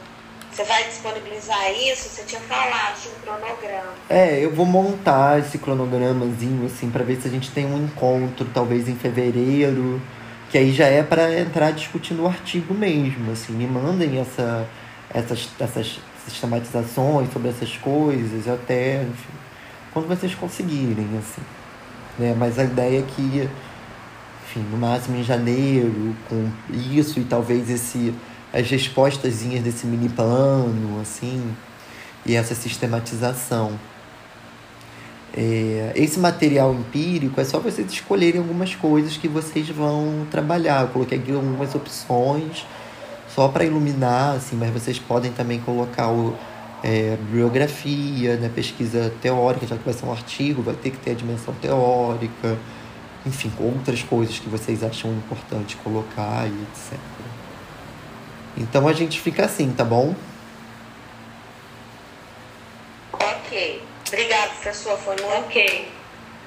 [0.53, 2.09] Você vai disponibilizar isso?
[2.09, 3.93] Você tinha falado de um cronograma.
[4.07, 8.47] É, eu vou montar esse cronogramazinho assim para ver se a gente tem um encontro
[8.53, 9.99] talvez em fevereiro,
[10.51, 14.67] que aí já é para entrar discutindo o artigo mesmo, assim, me mandem essa
[15.11, 19.33] essas essas sistematizações sobre essas coisas, até, enfim,
[19.91, 21.41] quando vocês conseguirem, assim.
[22.19, 22.35] Né?
[22.37, 23.49] Mas a ideia é que,
[24.45, 28.13] enfim, no máximo em janeiro, com isso e talvez esse
[28.53, 31.55] as respostazinhas desse mini plano, assim,
[32.25, 33.79] e essa sistematização.
[35.35, 40.83] É, esse material empírico é só vocês escolherem algumas coisas que vocês vão trabalhar.
[40.83, 42.63] Eu coloquei aqui algumas opções
[43.33, 46.37] só para iluminar, assim, mas vocês podem também colocar o
[46.83, 51.11] é, bibliografia, né, pesquisa teórica, já que vai ser um artigo, vai ter que ter
[51.11, 52.57] a dimensão teórica,
[53.25, 56.99] enfim, outras coisas que vocês acham importante colocar e etc.
[58.57, 60.13] Então a gente fica assim, tá bom?
[63.13, 63.81] Ok.
[64.07, 64.97] Obrigada, professor.
[64.97, 65.91] Foi muito Ok.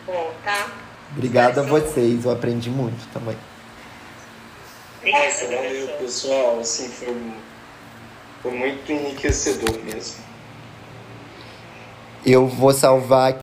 [0.07, 0.69] bom, tá?
[1.13, 3.37] Obrigado a vocês, eu aprendi muito também.
[4.99, 5.99] Obrigada, Valeu, professor.
[5.99, 6.61] pessoal.
[6.61, 7.17] Assim, foi,
[8.43, 10.25] foi muito enriquecedor mesmo.
[12.25, 13.33] Eu vou salvar